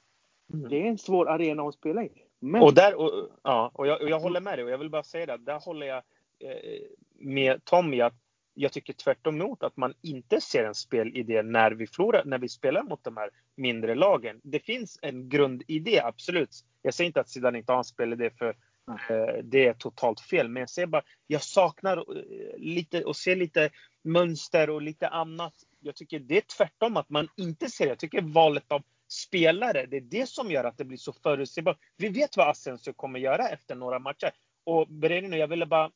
[0.54, 0.70] Mm.
[0.70, 2.12] Det är en svår arena att spela i.
[2.40, 2.62] Men...
[2.62, 5.04] Och, där, och, ja, och jag, och jag håller med dig och jag vill bara
[5.04, 5.98] säga det, där håller jag
[6.40, 6.82] eh,
[7.20, 8.14] med Tommy att
[8.62, 12.50] jag tycker tvärtom emot att man inte ser en spelidé när vi förlorar, när vi
[12.50, 14.40] spelar mot de här mindre lagen.
[14.44, 16.50] Det finns en grundidé, absolut.
[16.82, 18.56] Jag säger inte att Zidane inte har en spelidé för
[18.88, 20.50] Eh, det är totalt fel.
[20.50, 23.70] Men jag säger bara, jag saknar eh, lite och ser lite
[24.04, 25.54] mönster och lite annat.
[25.80, 27.92] Jag tycker det är tvärtom att man inte ser det.
[27.92, 31.78] Jag tycker valet av spelare, det är det som gör att det blir så förutsägbart.
[31.98, 34.32] Vi vet vad Asensio kommer göra efter några matcher.
[34.64, 35.92] Och Bereno, jag ville bara,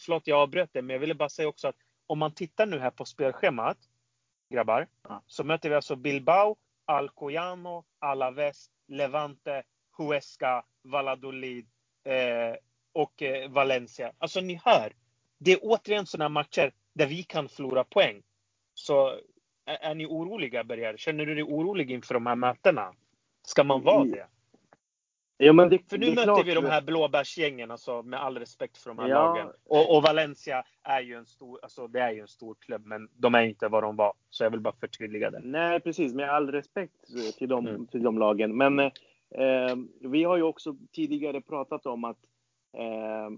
[0.00, 1.76] förlåt jag avbröt det, men jag ville bara säga också att
[2.06, 3.78] om man tittar nu här på spelschemat,
[4.50, 4.86] grabbar,
[5.26, 9.62] så möter vi alltså Bilbao, Alcoyano, Alaves, Levante,
[9.98, 11.66] Huesca, Valladolid
[12.04, 12.56] eh,
[12.92, 14.12] och eh, Valencia.
[14.18, 14.92] Alltså ni hör,
[15.38, 18.22] det är återigen sådana matcher där vi kan förlora poäng.
[18.74, 19.08] Så
[19.64, 20.96] är, är ni oroliga Berger?
[20.96, 22.94] Känner du dig orolig inför de här mötena?
[23.42, 24.26] Ska man vara det?
[25.40, 26.46] Ja, men det, för nu möter klart.
[26.46, 29.14] vi de här blåbärsgängen, alltså, med all respekt för de här ja.
[29.14, 29.48] lagen.
[29.64, 33.08] Och, och, Valencia är ju en stor, alltså, det är ju en stor klubb, men
[33.12, 34.12] de är inte vad de var.
[34.30, 35.40] Så jag vill bara förtydliga det.
[35.44, 36.94] Nej, precis, med all respekt
[37.38, 37.86] till de, mm.
[37.86, 38.56] till de lagen.
[38.56, 42.18] Men eh, vi har ju också tidigare pratat om att
[42.76, 43.30] eh,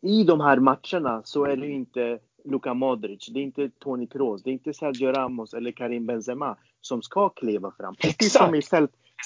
[0.00, 4.42] i de här matcherna så är det inte Luka Modric, det är inte Toni Kroos,
[4.42, 7.94] det är inte Sergio Ramos eller Karim Benzema som ska kliva fram.
[7.94, 8.62] Precis som i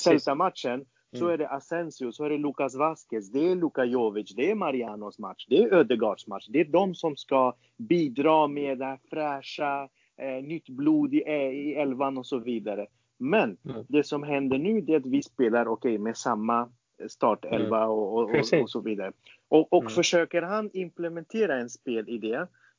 [0.05, 0.84] Celta-matchen
[1.15, 1.35] så mm.
[1.35, 5.19] är det Asensio, så är det Lucas Vasquez, det är Luka Jovic, det är Marianos
[5.19, 6.47] match, det är Ödegaards match.
[6.49, 11.75] Det är de som ska bidra med det här fräscha, eh, nytt blod i, i
[11.75, 12.87] elvan och så vidare.
[13.19, 13.85] Men mm.
[13.89, 16.69] det som händer nu är att vi spelar okay, med samma
[17.09, 17.91] startelva mm.
[17.91, 19.12] och, och, och, och, så vidare.
[19.49, 19.91] Och, och mm.
[19.91, 22.35] försöker han implementera en spelidé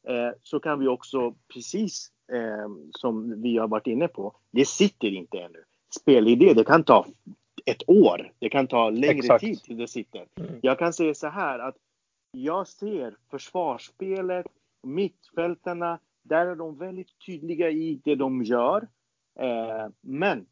[0.08, 5.08] eh, så kan vi också, precis eh, som vi har varit inne på, det sitter
[5.08, 5.64] inte ännu.
[5.90, 7.06] Spelidé, det kan ta
[7.66, 8.32] ett år.
[8.40, 9.42] Det kan ta längre Exakt.
[9.42, 10.26] tid till det sitter.
[10.40, 10.52] Mm.
[10.62, 11.76] Jag kan säga så här att
[12.32, 14.46] jag ser försvarsspelet,
[14.84, 18.88] mittfältarna, där är de väldigt tydliga i det de gör.
[19.40, 20.46] Eh, men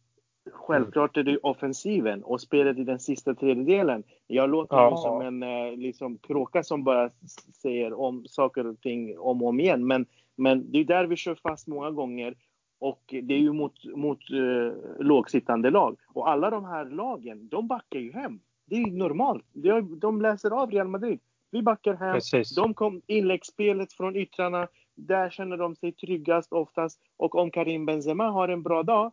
[0.52, 4.04] självklart är det offensiven och spelet i den sista tredjedelen.
[4.28, 4.98] Jag låter ja.
[4.98, 7.10] som en eh, liksom, kråka som bara
[7.62, 9.88] säger om saker och ting om och om igen.
[9.88, 12.36] Men, men det är där vi kör fast många gånger
[12.84, 15.98] och det är ju mot, mot eh, lågsittande lag.
[16.14, 18.40] Och alla de här lagen, de backar ju hem.
[18.66, 19.46] Det är normalt.
[19.54, 21.20] De, de läser av Real Madrid.
[21.52, 22.14] Vi backar hem.
[22.14, 22.56] Precis.
[22.56, 24.68] De kom inläggsspelet från yttrarna.
[24.96, 27.00] Där känner de sig tryggast oftast.
[27.18, 29.12] Och om Karim Benzema har en bra dag,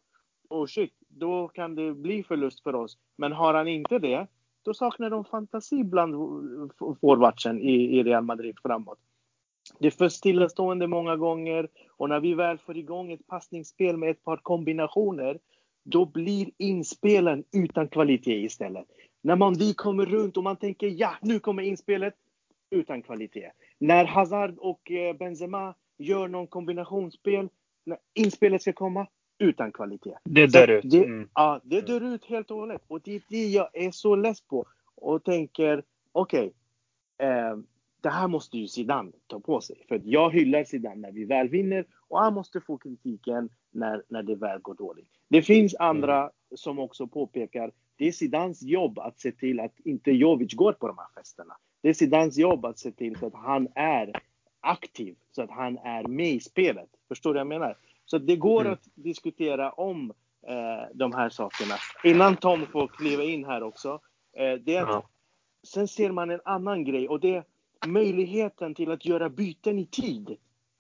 [0.48, 2.98] oh shit, då kan det bli förlust för oss.
[3.16, 4.26] Men har han inte det,
[4.62, 6.14] då saknar de fantasi bland
[7.00, 8.98] forwardsen i, i Real Madrid framåt.
[9.80, 14.10] Det är för stillastående många gånger och när vi väl får igång ett passningsspel med
[14.10, 15.38] ett par kombinationer,
[15.84, 18.86] då blir inspelen utan kvalitet istället.
[19.22, 22.14] När man, vi kommer runt och man tänker ja, nu kommer inspelet,
[22.70, 23.50] utan kvalitet.
[23.78, 27.48] När Hazard och eh, Benzema gör någon kombinationsspel,
[27.84, 29.06] när inspelet ska komma,
[29.38, 30.16] utan kvalitet.
[30.24, 30.90] Det dör ut.
[30.90, 31.28] Det, mm.
[31.34, 32.82] Ja, det dör ut helt och hållet.
[32.88, 34.64] Och det är det jag är så less på.
[34.94, 36.52] Och tänker, okej,
[37.18, 37.56] okay, eh,
[38.02, 39.84] det här måste ju Zidane ta på sig.
[39.88, 44.22] För jag hyllar Zidane när vi väl vinner och han måste få kritiken när, när
[44.22, 45.08] det väl går dåligt.
[45.28, 46.30] Det finns andra mm.
[46.54, 50.86] som också påpekar det är Zidans jobb att se till att inte Jovic går på
[50.86, 51.56] de här festerna.
[51.82, 54.12] Det är Zidans jobb att se till så att han är
[54.60, 56.88] aktiv, så att han är med i spelet.
[57.08, 57.76] Förstår du vad jag menar?
[58.04, 58.72] Så det går mm.
[58.72, 60.12] att diskutera om
[60.46, 61.74] eh, de här sakerna.
[62.04, 64.00] Innan Tom får kliva in här också.
[64.36, 65.04] Eh, det är att,
[65.62, 67.44] Sen ser man en annan grej och det
[67.86, 70.36] möjligheten till att göra byten i tid.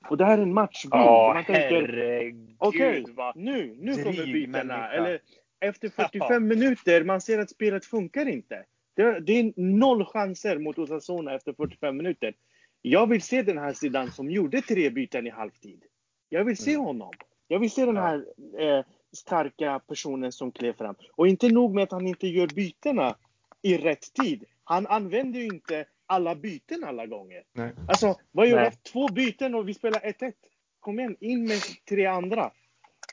[0.08, 0.94] Och det här är en matchbild.
[0.94, 4.92] Ja, man tänker, okej, okay, nu, nu kommer bytena.
[4.92, 5.20] Eller
[5.60, 8.64] efter 45 minuter, man ser att spelet funkar inte.
[8.94, 12.34] Det, det är noll chanser mot Osasuna efter 45 minuter.
[12.82, 15.84] Jag vill se den här sidan som gjorde tre byten i halvtid.
[16.28, 16.84] Jag vill se mm.
[16.84, 17.10] honom.
[17.48, 18.24] Jag vill se den här
[18.58, 20.94] eh, starka personen som klev fram.
[21.16, 23.16] Och inte nog med att han inte gör bytena
[23.62, 24.44] i rätt tid.
[24.64, 27.42] Han använder ju inte alla byten alla gånger.
[27.52, 27.72] Nej.
[27.88, 28.82] Alltså, vad gör jag?
[28.82, 30.32] Två byten och vi spelar 1-1.
[30.80, 32.50] Kom igen, in med tre andra.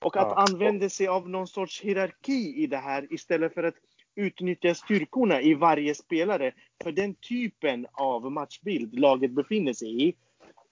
[0.01, 0.45] Och att ja.
[0.49, 3.75] använda sig av någon sorts hierarki i det här istället för att
[4.15, 6.53] utnyttja styrkorna i varje spelare.
[6.83, 10.15] För den typen av matchbild laget befinner sig i.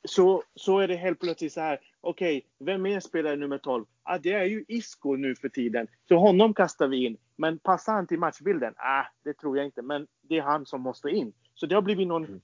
[0.03, 1.80] Så, så är det helt plötsligt så här.
[2.01, 3.86] Okej, okay, vem är spelare nummer 12?
[4.03, 5.88] Ah, det är ju Isco nu för tiden.
[6.07, 7.17] Så honom kastar vi in.
[7.36, 8.73] Men passar han till matchbilden?
[8.78, 9.82] Ah, det tror jag inte.
[9.82, 11.34] Men det är han som måste in.
[11.56, 12.41] Så det har blivit någon mm.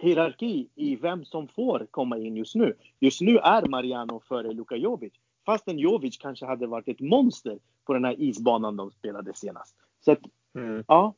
[0.00, 2.76] hierarki i vem som får komma in just nu.
[3.00, 5.12] Just nu är Mariano före Luka Jovic.
[5.46, 9.76] Fastän Jovic kanske hade varit ett monster på den här isbanan de spelade senast.
[10.00, 10.20] Så att,
[10.54, 10.84] mm.
[10.88, 11.14] ja.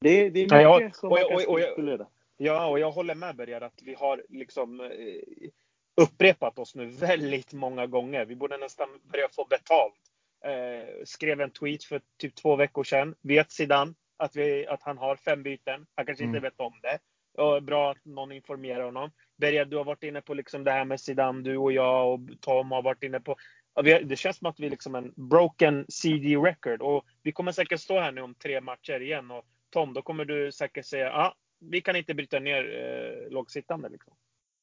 [0.00, 2.06] Det, det är mycket ja, som man kan spekulera.
[2.36, 5.50] Ja, och jag håller med Berger att vi har liksom eh,
[5.94, 8.24] upprepat oss nu väldigt många gånger.
[8.24, 10.00] Vi borde nästan börja få betalt.
[10.44, 13.14] Eh, skrev en tweet för typ två veckor sedan.
[13.20, 15.86] Vet Zidane att, vi, att han har fem byten.
[15.94, 16.36] Han kanske mm.
[16.36, 16.98] inte vet om det.
[17.42, 19.10] Och bra att någon informerar honom.
[19.36, 22.20] Berja, du har varit inne på liksom det här med Zidane, du och jag och
[22.40, 23.36] Tom har varit inne på.
[23.82, 27.80] Det känns som att vi är liksom en broken CD record och vi kommer säkert
[27.80, 31.12] stå här nu om tre matcher igen och Tom, då kommer du säkert säga, ja,
[31.12, 34.14] ah, vi kan inte bryta ner eh, lågsittande liksom.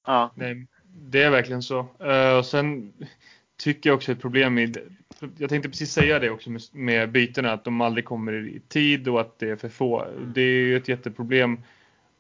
[0.06, 0.34] Ja.
[0.36, 1.80] Nej, det är verkligen så.
[1.80, 2.94] Uh, och sen
[3.58, 4.78] tycker jag också ett problem med,
[5.38, 9.08] jag tänkte precis säga det också med, med bytena, att de aldrig kommer i tid
[9.08, 10.08] och att det är för få.
[10.36, 11.58] Det är ju ett jätteproblem.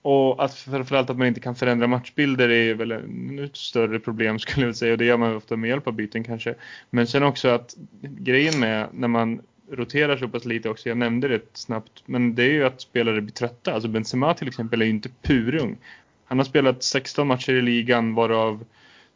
[0.01, 2.91] Och att framförallt att man inte kan förändra matchbilder är väl
[3.39, 6.23] ett större problem skulle jag säga och det gör man ofta med hjälp av byten
[6.23, 6.55] kanske.
[6.89, 11.27] Men sen också att grejen med när man roterar så pass lite också, jag nämnde
[11.27, 13.73] det snabbt, men det är ju att spelare blir trötta.
[13.73, 15.77] Alltså Benzema till exempel är ju inte purung.
[16.25, 18.65] Han har spelat 16 matcher i ligan varav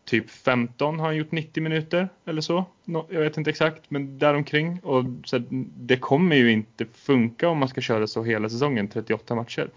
[0.07, 2.65] typ 15 har han gjort 90 minuter eller så.
[2.85, 4.79] Jag vet inte exakt, men däromkring.
[4.83, 5.43] Och så
[5.75, 9.69] det kommer ju inte funka om man ska köra så hela säsongen, 38 matcher.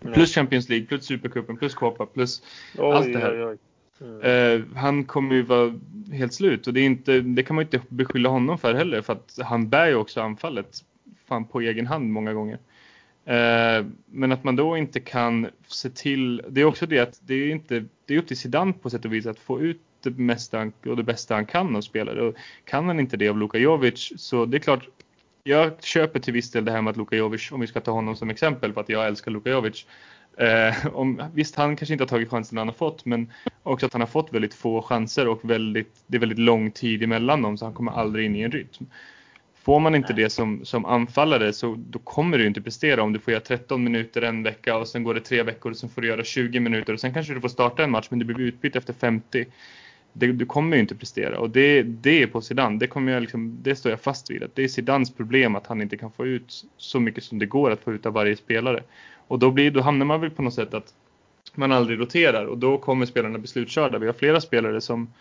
[0.00, 0.14] Mm.
[0.14, 2.42] Plus Champions League, plus Supercupen, plus Copa, plus
[2.78, 3.32] oj, allt det här.
[3.32, 3.58] Oj, oj.
[4.00, 4.22] Mm.
[4.22, 5.74] Uh, han kommer ju vara
[6.12, 9.12] helt slut och det, är inte, det kan man inte beskylla honom för heller för
[9.12, 10.84] att han bär ju också anfallet
[11.26, 12.58] fan på egen hand många gånger.
[13.30, 17.34] Eh, men att man då inte kan se till, det är också det att det
[17.34, 20.10] är inte, det är upp till Zidane på sätt och vis att få ut det
[20.10, 22.22] mesta och det bästa han kan av spelare.
[22.22, 24.88] Och kan han inte det av Luka Jovic så det är klart
[25.44, 27.90] jag köper till viss del det här med att Luka Jovic, om vi ska ta
[27.90, 29.86] honom som exempel för att jag älskar Luka Jovic.
[30.36, 33.92] Eh, om, visst, han kanske inte har tagit chansen han har fått, men också att
[33.92, 37.58] han har fått väldigt få chanser och väldigt, det är väldigt lång tid emellan dem
[37.58, 38.86] så han kommer aldrig in i en rytm.
[39.62, 43.18] Får man inte det som, som anfallare så då kommer du inte prestera om du
[43.18, 46.02] får göra 13 minuter en vecka och sen går det tre veckor och sen får
[46.02, 48.40] du göra 20 minuter och sen kanske du får starta en match men du blir
[48.40, 49.46] utbytt efter 50
[50.12, 52.78] det, du kommer ju inte prestera och det, det är på Zidane.
[52.78, 54.42] Det, kommer jag liksom, det står jag fast vid.
[54.42, 57.46] Att det är Zidans problem att han inte kan få ut så mycket som det
[57.46, 58.82] går att få ut av varje spelare.
[59.28, 60.94] Och då, blir, då hamnar man väl på något sätt att
[61.54, 63.98] man aldrig roterar och då kommer spelarna bli slutkörda.
[63.98, 65.12] Vi har flera spelare som,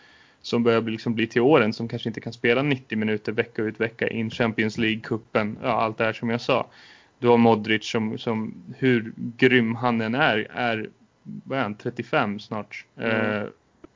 [0.42, 3.62] som börjar bli, liksom bli till åren som kanske inte kan spela 90 minuter vecka
[3.62, 6.68] ut vecka in Champions League-cupen, ja, allt det här som jag sa.
[7.20, 10.90] Du har Modric som, som hur grym han än är, är
[11.24, 12.86] vad är han, 35 snart.
[12.98, 13.12] Mm.
[13.12, 13.48] Eh,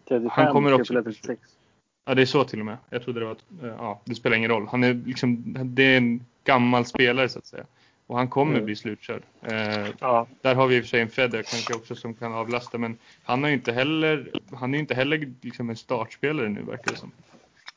[0.07, 0.93] 35, han kommer också...
[0.93, 1.41] 36.
[2.05, 2.77] Ja, det är så till och med.
[2.89, 4.67] Jag trodde det var att, eh, ja, det spelar ingen roll.
[4.67, 7.65] Han är liksom, det är en gammal spelare så att säga.
[8.07, 8.65] Och han kommer mm.
[8.65, 9.23] bli slutkörd.
[9.41, 10.27] Eh, ja.
[10.41, 12.77] Där har vi i och för sig en Feder kanske också som kan avlasta.
[12.77, 16.91] Men han är ju inte heller, han är inte heller liksom en startspelare nu verkar
[16.91, 17.11] det som.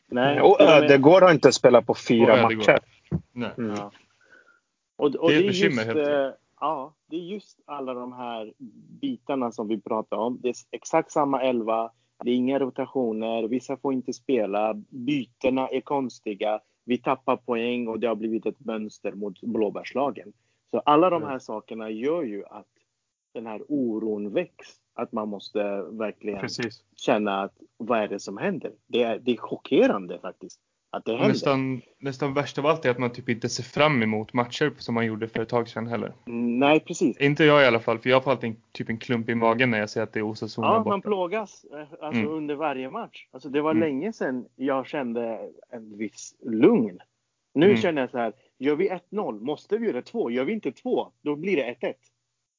[0.06, 2.78] Nej, och Ödegård har inte spelat på fyra matcher.
[3.32, 3.50] Nej.
[3.58, 3.76] Mm.
[3.76, 3.92] Ja.
[4.96, 8.12] Och, och, det är ett bekymmer just, helt eh, Ja, det är just alla de
[8.12, 8.52] här
[9.00, 10.38] bitarna som vi pratar om.
[10.42, 11.90] Det är exakt samma elva.
[12.24, 18.00] Det är inga rotationer, vissa får inte spela, bytena är konstiga, vi tappar poäng och
[18.00, 20.32] det har blivit ett mönster mot blåbärslagen.
[20.70, 21.40] Så alla de här mm.
[21.40, 22.66] sakerna gör ju att
[23.34, 24.68] den här oron väcks.
[24.94, 26.84] Att man måste verkligen Precis.
[26.96, 28.72] känna att vad är det som händer?
[28.86, 30.60] Det är, det är chockerande faktiskt
[30.90, 31.28] att det händer.
[31.28, 34.94] Nästan, nästan värst av allt är att man typ inte ser fram emot matcher som
[34.94, 36.12] man gjorde för ett tag sedan heller.
[36.58, 37.20] Nej, precis.
[37.20, 39.78] Inte jag i alla fall, för jag får alltid typ en klump i magen när
[39.78, 40.90] jag ser att det är Osasuna Ja, borta.
[40.90, 42.32] man plågas eh, alltså, mm.
[42.32, 43.26] under varje match.
[43.30, 43.80] Alltså, det var mm.
[43.80, 46.98] länge sedan jag kände en viss lugn.
[47.54, 47.76] Nu mm.
[47.76, 50.30] känner jag så här, gör vi 1-0 måste vi göra 2.
[50.30, 51.94] Gör vi inte 2, då blir det 1-1.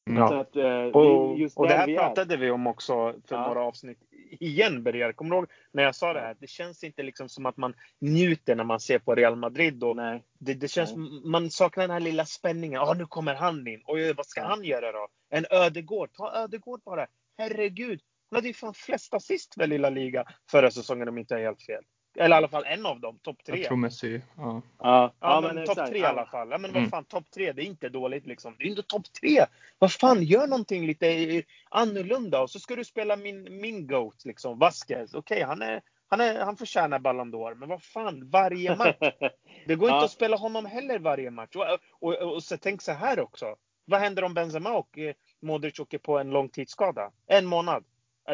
[0.09, 0.41] Ja.
[0.41, 3.47] Att, eh, och, och det här pratade vi om också för ja.
[3.47, 3.99] några avsnitt
[4.31, 5.11] igen Berger.
[5.11, 6.37] Kommer du ihåg när jag sa det här?
[6.39, 9.83] Det känns inte liksom som att man njuter när man ser på Real Madrid.
[9.83, 10.23] Och Nej.
[10.39, 11.21] Det, det känns, Nej.
[11.25, 12.81] Man saknar den här lilla spänningen.
[12.81, 13.81] Ah, nu kommer han in.
[13.85, 15.07] Och vad ska han göra då?
[15.29, 16.13] En Ödegård.
[16.13, 17.07] Ta Ödegård bara.
[17.37, 18.01] Herregud.
[18.29, 21.45] Han hade ju fan flest assist väl lilla liga förra säsongen om inte jag är
[21.45, 21.83] helt fel.
[22.17, 23.57] Eller i alla fall en av dem, topp tre.
[23.57, 24.61] Jag tror Messi, ja.
[24.79, 26.47] Ja, ja, men, men topp tre i alla fall.
[26.51, 26.89] Ja, men vad mm.
[26.89, 28.55] fan, topp tre, det är inte dåligt liksom.
[28.57, 29.45] Det är inte topp tre!
[29.79, 34.59] Vad fan, gör någonting lite annorlunda och så ska du spela min, min GOAT liksom,
[34.59, 35.13] Vasquez.
[35.13, 38.95] Okej, okay, han är, han, är, han förtjänar Ballon d'Or, men vad fan, varje match.
[39.65, 41.55] Det går inte att spela honom heller varje match.
[41.55, 41.65] Och,
[41.99, 43.55] och, och, och så tänk så här också.
[43.85, 47.11] Vad händer om Benzema och eh, Modric åker på en långtidsskada?
[47.27, 47.83] En månad?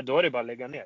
[0.03, 0.85] Då är det bara att lägga ner.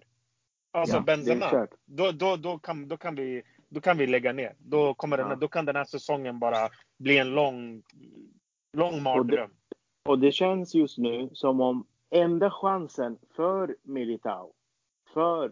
[0.77, 4.55] Alltså ja, Benzema, då, då, då, kan, då, kan vi, då kan vi lägga ner.
[4.59, 7.83] Då, kommer den, då kan den här säsongen bara bli en lång,
[8.73, 9.49] lång mardröm.
[9.49, 9.57] Och
[10.05, 14.53] det, och det känns just nu som om enda chansen för Militao,
[15.13, 15.51] för,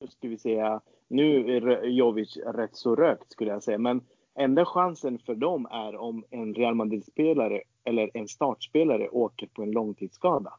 [0.00, 4.00] hur ska vi säga, nu är Jovic rätt så rökt skulle jag säga, men
[4.38, 9.70] enda chansen för dem är om en Real Madrid-spelare eller en startspelare åker på en
[9.70, 10.52] långtidsskada.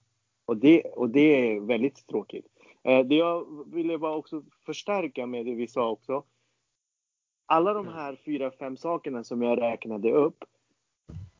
[0.45, 2.45] Och det, och det är väldigt tråkigt.
[2.87, 6.23] Eh, det jag ville bara också förstärka med det vi sa också.
[7.45, 10.43] Alla de här fyra, fem sakerna som jag räknade upp.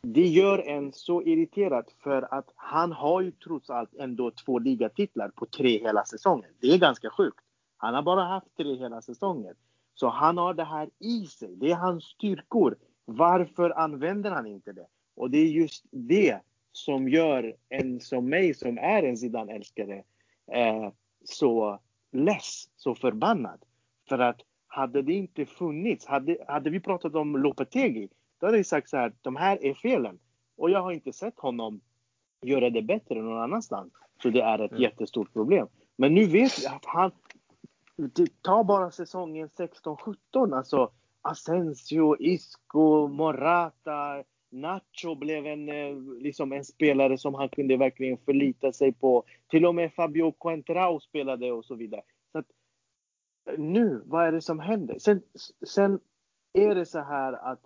[0.01, 5.29] det gör en så irriterad för att han har ju trots allt ändå två ligatitlar
[5.29, 6.49] på tre hela säsonger.
[6.61, 7.43] Det är ganska sjukt.
[7.77, 9.55] Han har bara haft tre hela säsonger.
[9.93, 11.55] Så han har det här i sig.
[11.55, 12.75] Det är hans styrkor.
[13.05, 14.87] Varför använder han inte det?
[15.15, 16.39] Och det är just det
[16.71, 20.03] som gör en som mig som är en Zidane-älskare
[20.51, 20.91] eh,
[21.27, 21.79] så
[22.11, 23.59] less, så förbannad.
[24.09, 28.09] För att hade det inte funnits, hade, hade vi pratat om Lopetegi,
[28.39, 30.19] då hade vi sagt så här, de här är felen.
[30.57, 31.81] Och jag har inte sett honom
[32.41, 33.93] göra det bättre någon annanstans.
[34.21, 34.83] Så det är ett mm.
[34.83, 35.67] jättestort problem.
[35.95, 37.11] Men nu vet vi att han,
[38.41, 47.17] ta bara säsongen 16-17, alltså Asensio, Isco, Morata, Nacho blev en, eh, liksom en spelare
[47.17, 49.23] som han kunde verkligen förlita sig på.
[49.47, 52.01] Till och med Fabio Quentrao spelade och så vidare.
[52.31, 52.45] Så att,
[53.49, 54.99] eh, nu, vad är det som händer?
[54.99, 55.21] Sen,
[55.67, 55.99] sen
[56.53, 57.61] är det så här att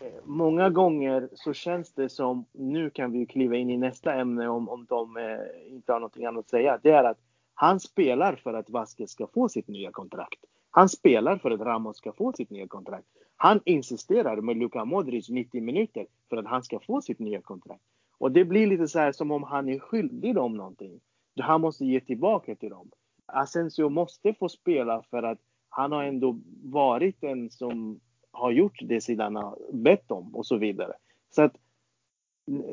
[0.00, 4.48] eh, många gånger så känns det som, nu kan vi kliva in i nästa ämne
[4.48, 6.80] om, om de eh, inte har någonting annat att säga.
[6.82, 7.18] Det är att
[7.54, 10.44] han spelar för att Vasquez ska få sitt nya kontrakt.
[10.70, 13.06] Han spelar för att Ramos ska få sitt nya kontrakt.
[13.36, 17.82] Han insisterar med Luka Modric 90 minuter för att han ska få sitt nya kontrakt.
[18.18, 21.00] Och det blir lite så här som om han är skyldig dem någonting.
[21.40, 22.90] Han måste ge tillbaka till dem.
[23.26, 29.00] Asensio måste få spela för att han har ändå varit den som har gjort det
[29.00, 30.92] sidan har bett om och så vidare.
[31.30, 31.56] Så att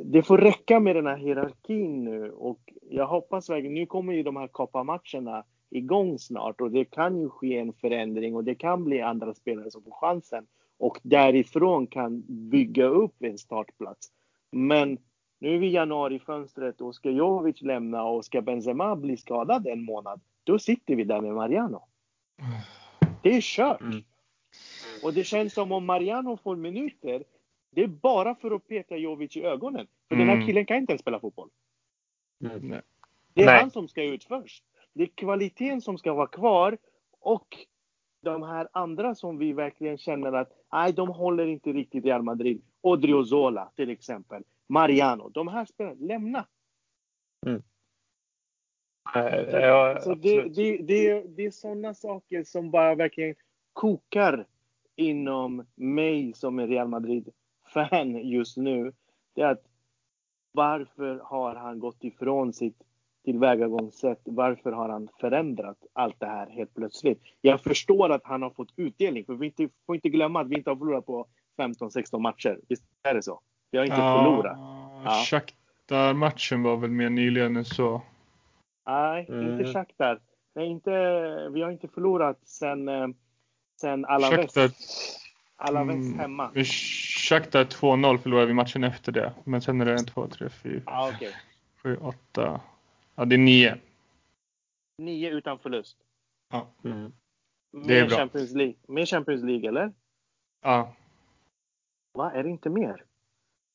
[0.03, 4.23] det får räcka med den här hierarkin nu och jag hoppas verkligen, nu kommer ju
[4.23, 8.83] de här kopparmatcherna igång snart och det kan ju ske en förändring och det kan
[8.83, 10.47] bli andra spelare som får chansen
[10.77, 14.11] och därifrån kan bygga upp en startplats.
[14.51, 14.97] Men
[15.39, 19.83] nu är vi i januarifönstret och ska Jovic lämna och ska Benzema bli skadad en
[19.83, 21.87] månad, då sitter vi där med Mariano.
[23.21, 23.81] Det är kört.
[23.81, 24.03] Mm.
[25.03, 27.23] Och det känns som om Mariano får minuter,
[27.71, 29.87] det är bara för att peta Jovic i ögonen.
[30.07, 30.27] För mm.
[30.27, 30.47] den här mm.
[30.47, 31.49] killen kan inte ens spela fotboll.
[32.43, 32.81] Mm.
[33.33, 33.59] Det är Nej.
[33.59, 34.63] han som ska ut först.
[34.93, 36.77] Det är kvaliteten som ska vara kvar
[37.19, 37.57] och
[38.21, 42.61] de här andra som vi verkligen känner att nej, de håller inte riktigt Real Madrid.
[42.81, 44.43] Odriozola till exempel.
[44.67, 45.29] Mariano.
[45.29, 46.47] De här spelarna, lämna.
[47.45, 47.61] Mm.
[49.51, 53.35] Ja, så det, det, det, det är sådana saker som bara verkligen
[53.73, 54.47] kokar
[54.95, 58.93] inom mig som är Real Madrid-fan just nu.
[59.33, 59.65] Det är att
[60.51, 62.83] varför har han gått ifrån sitt
[63.25, 64.21] tillvägagångssätt.
[64.23, 67.21] Varför har han förändrat allt det här helt plötsligt?
[67.41, 70.55] Jag förstår att han har fått utdelning, för vi inte, får inte glömma att vi
[70.55, 72.59] inte har förlorat på 15-16 matcher.
[72.69, 73.39] Visst är det så?
[73.71, 74.57] Vi har inte ja, förlorat.
[75.05, 75.23] Ja.
[75.25, 78.01] Shakhtar-matchen var väl mer nyligen än så?
[78.87, 79.51] Nej, mm.
[79.51, 80.19] inte Shakhtar.
[80.55, 80.91] Nej, inte,
[81.53, 83.07] vi har inte förlorat sen, eh,
[83.81, 84.53] sen Alaves.
[85.55, 86.51] Alaves mm, hemma.
[87.29, 89.33] Shakhtar 2-0 förlorade vi matchen efter det.
[89.43, 91.31] Men sen är det en 2, 3, 4, ah, okay.
[91.83, 92.61] 7, 8.
[93.15, 93.77] Ja, det är nio.
[94.97, 95.97] Nio utan förlust.
[96.51, 96.67] Ja.
[96.83, 97.13] Mm.
[97.87, 98.17] Det är bra.
[98.17, 98.75] Champions League.
[98.87, 99.93] Mer Champions League, eller?
[100.61, 100.95] Ja.
[102.13, 103.05] Va, är det inte mer?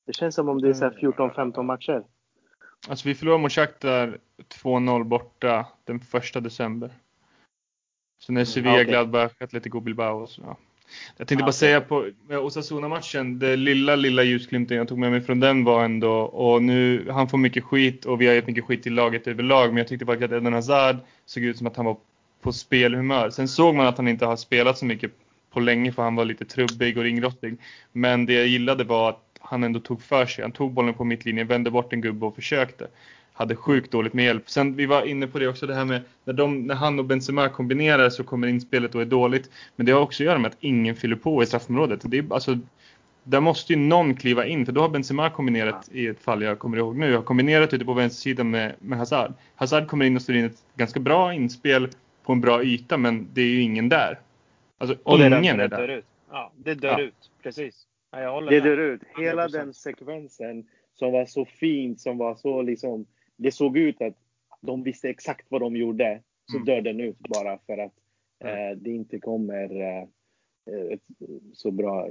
[0.06, 2.04] Det känns som om det är 14-15 matcher.
[2.88, 6.90] Alltså vi förlorade mot Shakhtar 2-0 borta den första december.
[8.22, 8.90] Sen är mm, Sevilla, mm, okay.
[8.90, 10.42] Gladbach, Atletico Bilbao och så.
[10.42, 10.56] Ja.
[11.16, 15.40] Jag tänkte bara säga på Osasuna-matchen, det lilla, lilla ljusglimten jag tog med mig från
[15.40, 18.82] den var ändå, och nu, han får mycket skit och vi har gett mycket skit
[18.82, 21.86] till laget överlag, men jag tyckte faktiskt att Eden Hazard såg ut som att han
[21.86, 21.96] var
[22.42, 23.30] på spelhumör.
[23.30, 25.10] Sen såg man att han inte har spelat så mycket
[25.52, 27.56] på länge för han var lite trubbig och ringrostig.
[27.92, 30.42] Men det jag gillade var att han ändå tog för sig.
[30.42, 32.86] Han tog bollen på mittlinjen, vände bort en gubbe och försökte
[33.36, 34.50] hade sjukt dåligt med hjälp.
[34.50, 37.04] Sen vi var inne på det också, det här med när, de, när han och
[37.04, 39.50] Benzema kombinerar så kommer inspelet och är dåligt.
[39.76, 42.00] Men det har också att göra med att ingen fyller på i straffområdet.
[42.04, 42.58] Det är, alltså,
[43.22, 46.58] där måste ju någon kliva in, för då har Benzema kombinerat i ett fall jag
[46.58, 47.14] kommer ihåg nu.
[47.16, 49.32] Har kombinerat ute på vänstersidan med, med Hazard.
[49.54, 51.88] Hazard kommer in och slår in ett ganska bra inspel
[52.22, 54.18] på en bra yta, men det är ju ingen där.
[54.78, 55.78] Alltså och ingen det är, är där.
[55.78, 56.06] Dör ut.
[56.30, 57.00] Ja, det dör ja.
[57.00, 57.30] ut.
[57.42, 57.86] Precis.
[58.10, 59.00] Ja, det dör ut.
[59.18, 59.52] Hela 100%.
[59.52, 60.66] den sekvensen
[60.98, 63.06] som var så fint, som var så liksom
[63.36, 64.16] det såg ut att
[64.60, 66.22] de visste exakt vad de gjorde.
[66.50, 66.64] Så mm.
[66.66, 67.92] dör den ut bara för att
[68.44, 70.02] eh, det inte kommer eh,
[70.92, 71.00] ett
[71.52, 72.08] så bra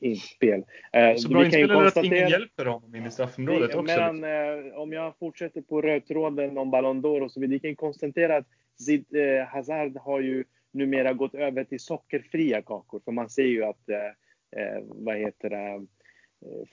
[0.00, 0.64] inspel.
[0.92, 3.82] Eh, så bra inspel eller att ingen hjälper honom in i straffområdet också?
[3.82, 4.72] Men, liksom.
[4.72, 7.54] eh, om jag fortsätter på rödtråden om Ballon d'Or och så vidare.
[7.54, 8.46] Vi kan konstatera att
[8.80, 13.00] Zid, eh, Hazard har ju numera gått över till sockerfria kakor.
[13.04, 15.80] För man ser ju att, eh, eh, vad heter det, Eh,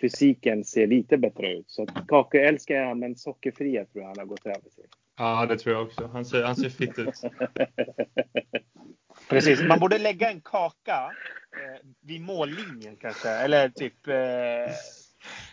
[0.02, 1.70] fysiken ser lite bättre ut.
[1.72, 4.86] Så kakor älskar jag, men sockerfria tror jag han har gått över till.
[5.18, 6.08] Ja, det tror jag också.
[6.14, 7.14] Han ser, han ser fit ut.
[9.30, 11.12] Precis, man borde lägga en kaka
[11.54, 13.30] eh, vid mållinjen kanske.
[13.30, 14.16] Eller typ eh,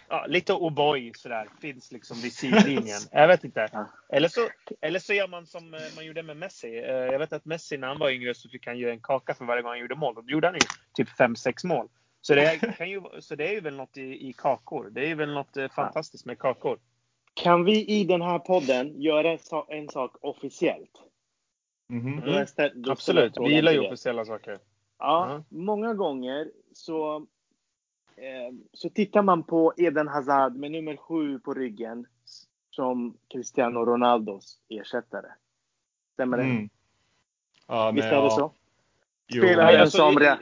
[0.08, 1.48] ja, lite O'boy sådär.
[1.60, 3.00] Finns liksom vid sidlinjen.
[3.12, 3.88] Jag vet inte.
[4.12, 4.48] Eller så,
[4.80, 6.78] eller så gör man som eh, man gjorde med Messi.
[6.78, 9.34] Eh, jag vet att Messi när han var yngre så fick han göra en kaka
[9.34, 10.16] för varje gång han gjorde mål.
[10.16, 11.88] Och då gjorde han ju typ 5-6 mål.
[12.26, 14.90] Så det, kan ju, så det är ju väl något i, i kakor.
[14.90, 16.78] Det är ju väl något fantastiskt med kakor.
[17.34, 21.02] Kan vi i den här podden göra en sak officiellt?
[21.90, 22.58] Mm -hmm.
[22.60, 22.90] mm.
[22.90, 24.58] Absolut, vi gillar ju officiella saker.
[24.98, 25.44] Ja, mm.
[25.48, 27.16] många gånger så,
[28.16, 32.06] eh, så tittar man på Eden Hazard med nummer sju på ryggen
[32.70, 35.28] som Cristiano Ronaldos ersättare.
[36.12, 36.44] Stämmer det?
[36.44, 36.68] Mm.
[37.66, 38.52] Ja, Visst är det så?
[39.30, 40.22] Spelaren alltså, som...
[40.22, 40.38] Jag,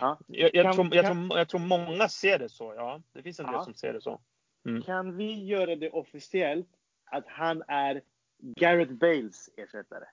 [0.00, 0.18] ja.
[0.26, 3.00] jag, jag, kan, tror, jag, tror, jag tror många ser det så, ja.
[3.12, 4.20] Det finns en del som ser det så.
[4.66, 4.82] Mm.
[4.82, 6.68] Kan vi göra det officiellt
[7.04, 8.02] att han är
[8.38, 10.04] Gareth Bales ersättare?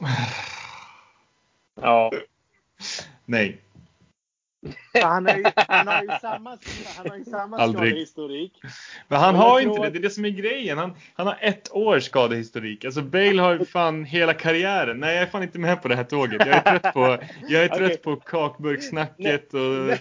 [1.76, 2.10] Ja.
[3.24, 3.62] Nej.
[5.02, 6.58] Han, är ju, han har ju samma,
[6.96, 8.60] han har ju samma skadehistorik.
[9.08, 10.78] Men han har inte det, det är det som är grejen.
[10.78, 12.84] Han, han har ett års skadehistorik.
[12.84, 15.00] Alltså Bale har fan hela karriären.
[15.00, 16.46] Nej jag är fan inte med på det här tåget.
[16.46, 17.96] Jag är trött på, jag är trött okay.
[17.96, 19.98] på kakburksnacket och...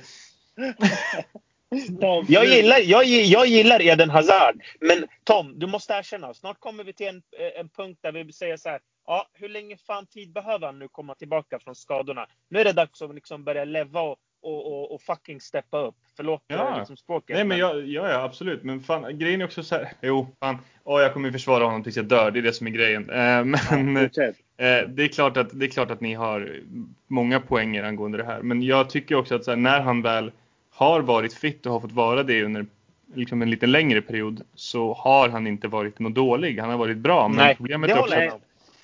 [2.02, 4.64] Tom, jag, gillar, jag, jag gillar Eden Hazard.
[4.80, 6.34] Men Tom, du måste erkänna.
[6.34, 7.22] Snart kommer vi till en,
[7.56, 8.80] en punkt där vi säger så här.
[9.08, 12.28] Ja, hur länge fan tid behöver han nu komma tillbaka från skadorna?
[12.50, 15.96] Nu är det dags att liksom börja leva och, och, och, och fucking steppa upp.
[16.16, 16.78] Förlåt ja.
[16.78, 17.36] liksom språket.
[17.36, 18.64] Nej men jag, ja, ja absolut.
[18.64, 19.92] Men fan grejen är också så här.
[20.02, 20.58] Jo, fan.
[20.84, 22.32] Oh, jag kommer försvara honom tills jag dör.
[22.32, 23.10] Det är det som är grejen.
[23.10, 24.24] Eh, men ja,
[24.66, 26.60] eh, det, är klart att, det är klart att ni har
[27.08, 28.42] många poänger angående det här.
[28.42, 30.32] Men jag tycker också att här, när han väl
[30.70, 32.66] har varit fit och har fått vara det under
[33.14, 36.60] liksom en lite längre period så har han inte varit något dålig.
[36.60, 37.28] Han har varit bra.
[37.28, 38.40] Men Nej, problemet det är också...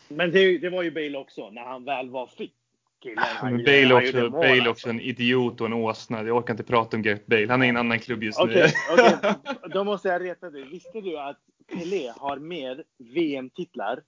[0.08, 2.54] Men det, det, var ju Bale också när han väl var fit.
[3.00, 4.70] Killen, men Bale, också, Bale alltså.
[4.70, 6.24] också en idiot och en åsna.
[6.24, 7.48] Jag orkar inte prata om Gareth Bale.
[7.50, 8.94] Han är i en annan klubb just okay, nu.
[8.94, 9.34] okay.
[9.74, 10.64] Då måste jag reta dig.
[10.64, 11.40] Visste du att
[11.74, 14.02] Pelé har mer VM-titlar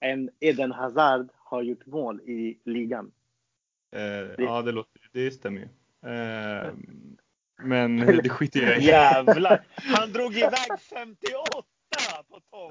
[0.00, 3.12] än Eden Hazard har gjort mål i ligan?
[3.92, 4.34] Eh, det...
[4.38, 5.66] Ja, det, låter, det stämmer ju.
[6.10, 6.72] Eh,
[7.62, 8.84] men det skiter jag i.
[8.84, 9.64] Jävlar!
[9.74, 11.71] Han drog iväg 58
[12.22, 12.70] på Tom.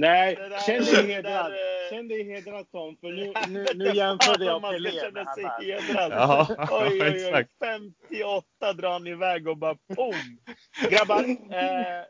[0.00, 1.52] Nej, känn dig hedrad.
[1.90, 5.26] Känn dig hedrad Tom, för nu, nu, nu jämförde jag Pelé med
[5.60, 6.12] hedrad.
[6.12, 7.46] Ja, oj, oj, oj.
[8.08, 10.14] 58 drar han iväg och bara pom!
[10.90, 12.04] Grabbar, eh,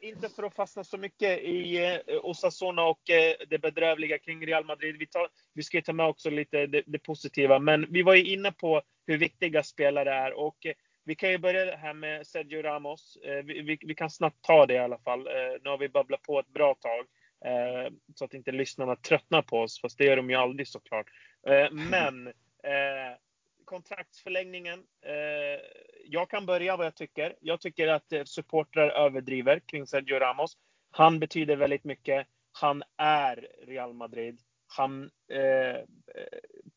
[0.00, 4.64] inte för att fastna så mycket i eh, Osasuna och eh, det bedrövliga kring Real
[4.64, 4.96] Madrid.
[4.98, 8.32] Vi, tar, vi ska ta med också lite det, det positiva, men vi var ju
[8.32, 10.72] inne på hur viktiga spelare är och eh,
[11.04, 13.18] vi kan ju börja här med Sergio Ramos.
[13.24, 15.26] Eh, vi, vi, vi, kan snabbt ta det i alla fall.
[15.26, 15.32] Eh,
[15.62, 17.06] nu har vi babblat på ett bra tag.
[17.44, 21.06] Eh, så att inte lyssnarna tröttnar på oss, fast det gör de ju aldrig såklart.
[21.46, 23.16] Eh, men eh,
[23.64, 24.84] kontraktsförlängningen.
[25.06, 25.60] Eh,
[26.04, 27.36] jag kan börja vad jag tycker.
[27.40, 30.56] Jag tycker att supportrar överdriver kring Sergio Ramos.
[30.90, 32.26] Han betyder väldigt mycket.
[32.52, 34.40] Han är Real Madrid
[34.76, 35.80] han eh,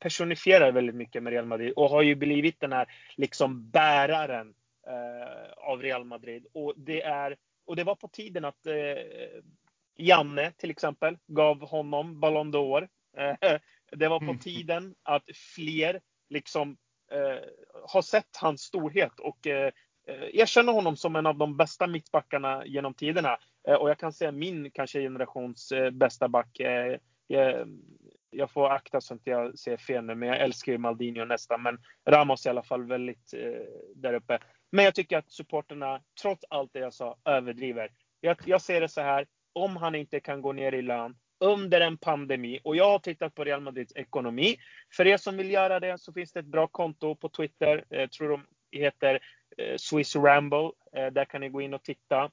[0.03, 4.53] personifierar väldigt mycket med Real Madrid och har ju blivit den här liksom bäraren
[4.87, 6.45] eh, av Real Madrid.
[6.53, 8.73] Och det, är, och det var på tiden att eh,
[9.97, 12.87] Janne till exempel gav honom Ballon d'Or.
[13.17, 13.59] Eh,
[13.91, 14.39] det var på mm.
[14.39, 15.23] tiden att
[15.55, 16.77] fler liksom
[17.11, 17.49] eh,
[17.87, 19.71] har sett hans storhet och eh,
[20.33, 23.37] erkänner honom som en av de bästa mittbackarna genom tiderna.
[23.79, 26.61] Och jag kan säga min kanske generations bästa back
[28.33, 31.61] jag, får akta så att jag ser fel nu, men jag älskar ju Maldinho nästan.
[31.61, 31.77] Men
[32.09, 33.65] Ramos är i alla fall väldigt eh,
[33.95, 34.39] där uppe.
[34.71, 37.89] Men jag tycker att supporterna, trots allt det jag sa, överdriver.
[38.21, 41.81] Jag, jag ser det så här, om han inte kan gå ner i lön under
[41.81, 44.57] en pandemi och jag har tittat på Real Madrids ekonomi.
[44.95, 47.85] För er som vill göra det så finns det ett bra konto på Twitter.
[47.89, 49.19] Jag tror de heter
[49.57, 50.73] eh, Swiss Rambo.
[50.95, 52.31] Eh, där kan ni gå in och titta.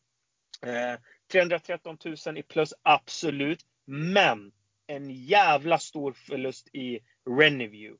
[0.67, 1.01] Eh,
[1.33, 3.61] 313 000 i plus, absolut.
[3.87, 4.53] Men
[4.91, 7.01] en jävla stor förlust i
[7.39, 7.99] Reneview.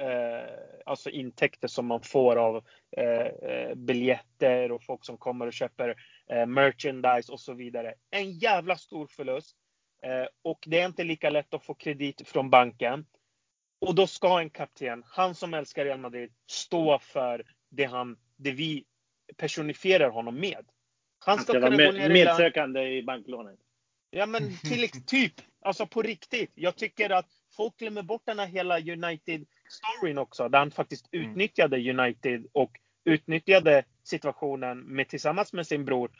[0.00, 0.54] Eh,
[0.86, 2.64] alltså intäkter som man får av
[2.96, 5.94] eh, eh, biljetter och folk som kommer och köper
[6.30, 7.94] eh, merchandise och så vidare.
[8.10, 9.56] En jävla stor förlust.
[10.02, 13.06] Eh, och det är inte lika lätt att få kredit från banken.
[13.80, 18.50] Och då ska en kapten, han som älskar Real Madrid, stå för det, han, det
[18.50, 18.84] vi
[19.36, 20.66] personifierar honom med.
[21.18, 23.58] Han ska, kunna med, gå ner medsökande i banklånet.
[24.10, 25.34] Ja men till, typ,
[25.68, 26.52] alltså på riktigt.
[26.54, 30.48] Jag tycker att folk glömmer bort den här hela United-storyn också.
[30.48, 31.30] Där han faktiskt mm.
[31.30, 32.70] utnyttjade United och
[33.04, 36.10] utnyttjade situationen med, tillsammans med sin bror.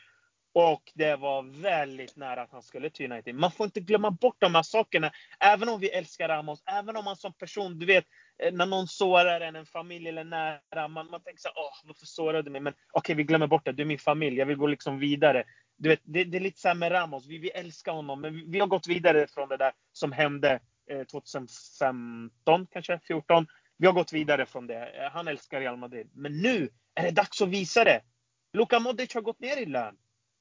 [0.53, 3.35] Och det var väldigt nära att han skulle till United.
[3.35, 5.11] Man får inte glömma bort de här sakerna.
[5.39, 8.05] Även om vi älskar Ramos, även om man som person, du vet,
[8.43, 12.05] eh, när någon sårar en, en familj eller nära, man, man tänker så åh, varför
[12.05, 12.61] sårade du mig?
[12.61, 13.71] Men okej, okay, vi glömmer bort det.
[13.71, 15.43] Du är min familj, jag vill gå liksom vidare.
[15.79, 18.43] Du vet, det, det är lite så med Ramos, vi, vi älskar honom, men vi,
[18.47, 20.59] vi, har gått vidare från det där som hände
[20.89, 23.47] eh, 2015, kanske 14.
[23.77, 24.87] Vi har gått vidare från det.
[24.87, 26.09] Eh, han älskar Real Madrid.
[26.13, 28.01] Men nu är det dags att visa det.
[28.53, 29.97] Luka Modric har gått ner i lön.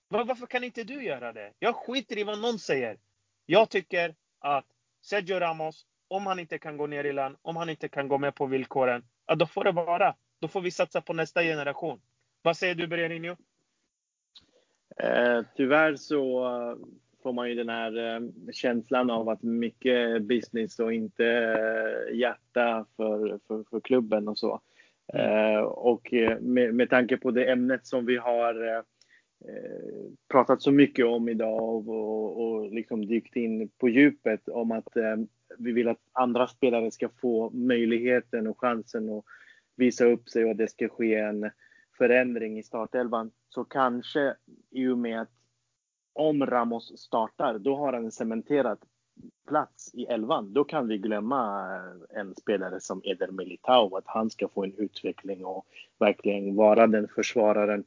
[0.09, 1.53] Varför kan inte du göra det?
[1.59, 2.99] Jag skiter i vad någon säger.
[3.47, 4.67] Jag tycker att
[5.03, 8.19] Sergio Ramos, om han inte kan gå ner i lön, om han inte kan gå
[8.19, 10.15] med på villkoren, ja, då får det vara.
[10.41, 12.01] Då får vi satsa på nästa generation.
[12.43, 13.37] Vad säger du, Bererinho?
[15.03, 16.49] Eh, tyvärr så
[17.23, 18.21] får man ju den här eh,
[18.53, 24.61] känslan av att mycket business och inte eh, hjärta för, för, för klubben och så.
[25.13, 25.65] Mm.
[25.65, 28.85] Och med, med tanke på det ämnet som vi har
[30.29, 34.89] pratat så mycket om idag och, och, och liksom dykt in på djupet om att
[35.59, 39.25] vi vill att andra spelare ska få möjligheten och chansen att
[39.77, 41.51] visa upp sig och att det ska ske en
[41.99, 43.31] förändring i startelvan.
[43.49, 44.37] Så kanske
[44.71, 45.31] i och med att
[46.13, 48.79] om Ramos startar, då har han en cementerad
[49.49, 50.53] plats i elvan.
[50.53, 54.75] Då kan vi glömma eh, en spelare som Eder Militao, att han ska få en
[54.75, 55.67] utveckling och
[55.99, 57.85] verkligen vara den försvararen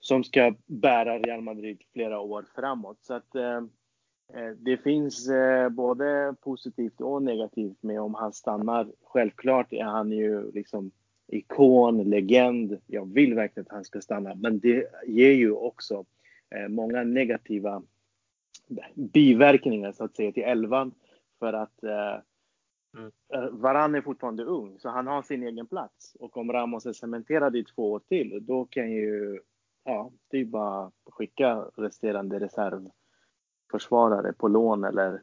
[0.00, 2.98] som ska bära Real Madrid flera år framåt.
[3.02, 3.56] Så att eh,
[4.34, 8.92] eh det finns eh, både positivt och negativt med om han stannar.
[9.02, 10.90] Självklart är han ju liksom
[11.28, 12.78] ikon, legend.
[12.86, 16.04] Jag vill verkligen att han ska stanna, men det ger ju också
[16.50, 17.82] eh, många negativa
[18.94, 20.94] biverkningar så att säga till elvan
[21.38, 22.18] för att eh,
[22.96, 23.12] Mm.
[23.34, 26.16] Eh, Varann är fortfarande ung, så han har sin egen plats.
[26.20, 29.40] Och om Ramos är cementerad i två år till, då kan ju
[29.84, 35.22] ja, det är bara skicka resterande reservförsvarare på lån eller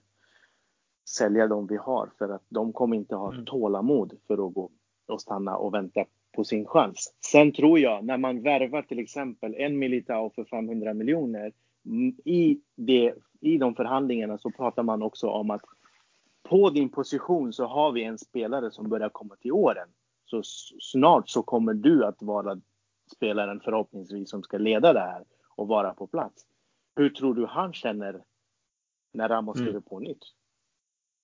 [1.10, 3.46] sälja de vi har för att de kommer inte ha mm.
[3.46, 4.72] tålamod för att gå
[5.14, 7.14] och stanna och vänta på sin chans.
[7.32, 11.52] Sen tror jag när man värvar till exempel en Militao för 500 miljoner
[11.86, 15.62] mm, i, det, i de förhandlingarna så pratar man också om att
[16.44, 19.90] på din position så har vi en spelare som börjar komma till åren.
[20.26, 20.42] Så
[20.80, 22.62] snart så kommer du att vara
[23.16, 25.24] spelaren förhoppningsvis som ska leda det här
[25.56, 26.46] och vara på plats.
[26.96, 28.24] Hur tror du han känner
[29.14, 29.84] när Ramos skriver mm.
[29.84, 30.24] på nytt?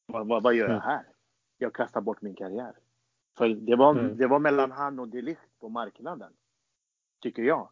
[0.06, 0.82] Vad, vad, vad, gör jag mm.
[0.82, 1.06] här?
[1.58, 2.74] Jag kastar bort min karriär.
[3.38, 4.18] För det var, mm.
[4.18, 6.34] det var mellan han och Delicht på marknaden.
[7.22, 7.70] Tycker jag.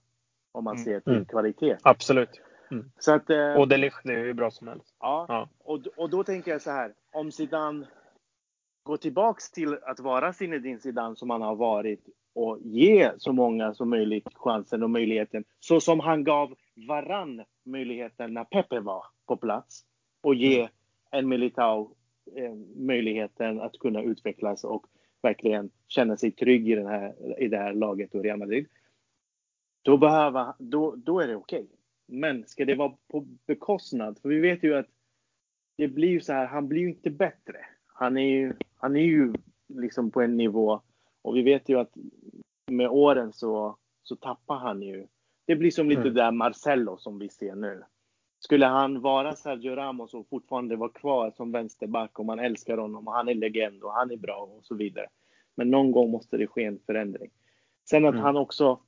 [0.52, 0.86] Om man mm.
[0.86, 1.26] ser till mm.
[1.26, 1.78] kvalitet.
[1.82, 2.42] Absolut.
[2.72, 2.92] Mm.
[3.00, 4.96] Så att, eh, och Delicht är ju bra som helst.
[5.00, 6.94] Ja, ja, Och, och då tänker jag så här.
[7.12, 7.86] Om Zidane
[8.84, 13.74] går tillbaks till att vara Zinedine Zidane som han har varit och ge så många
[13.74, 15.44] som möjligt chansen och möjligheten.
[15.60, 16.56] Så som han gav
[16.88, 19.86] varann möjligheten när Pepe var på plats.
[20.22, 20.72] Och ge mm.
[21.12, 21.92] en Militao
[22.36, 24.86] eh, möjligheten att kunna utvecklas och
[25.22, 28.68] verkligen känna sig trygg i, den här, i det här laget och Real Madrid.
[29.82, 31.64] Då, behöver, då, då är det okej.
[31.64, 31.76] Okay.
[32.06, 34.20] Men ska det vara på bekostnad?
[34.22, 34.88] För vi vet ju att
[35.78, 37.66] det blir ju så här, han blir ju inte bättre.
[37.88, 39.34] Han är ju, han är ju
[39.68, 40.82] liksom på en nivå
[41.22, 41.92] och vi vet ju att
[42.68, 45.08] med åren så, så tappar han ju.
[45.46, 46.14] Det blir som lite mm.
[46.14, 47.84] där Marcello som vi ser nu.
[48.40, 53.08] Skulle han vara Sergio Ramos och fortfarande vara kvar som vänsterback och man älskar honom
[53.08, 55.08] och han är legend och han är bra och så vidare.
[55.56, 57.32] Men någon gång måste det ske en förändring.
[57.90, 58.24] Sen att mm.
[58.24, 58.80] han också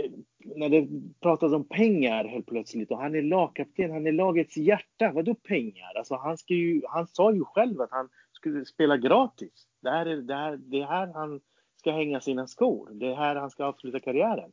[0.00, 0.10] eh,
[0.56, 0.88] när det
[1.20, 5.12] pratas om pengar helt plötsligt och han är lagkapten, han är lagets hjärta.
[5.14, 5.94] Vadå pengar?
[5.96, 9.66] Alltså han, ska ju, han sa ju själv att han skulle spela gratis.
[9.82, 11.40] Det här är, det här, det här han
[11.76, 12.88] ska hänga sina skor.
[12.92, 14.52] Det är här han ska avsluta karriären.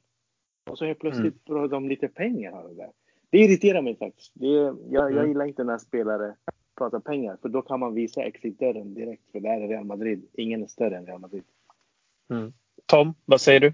[0.69, 1.69] Och så helt plötsligt mm.
[1.69, 2.91] de lite pengar här och där.
[3.32, 4.32] Det irriterar mig faktiskt.
[4.34, 5.27] Det, jag, jag mm.
[5.27, 6.36] gillar inte när spelare
[6.77, 9.32] pratar pengar, för då kan man visa exit-dörren direkt.
[9.32, 10.27] För det här är Real Madrid.
[10.34, 11.43] Ingen är större än Real Madrid.
[12.29, 12.53] Mm.
[12.86, 13.73] Tom, vad säger du?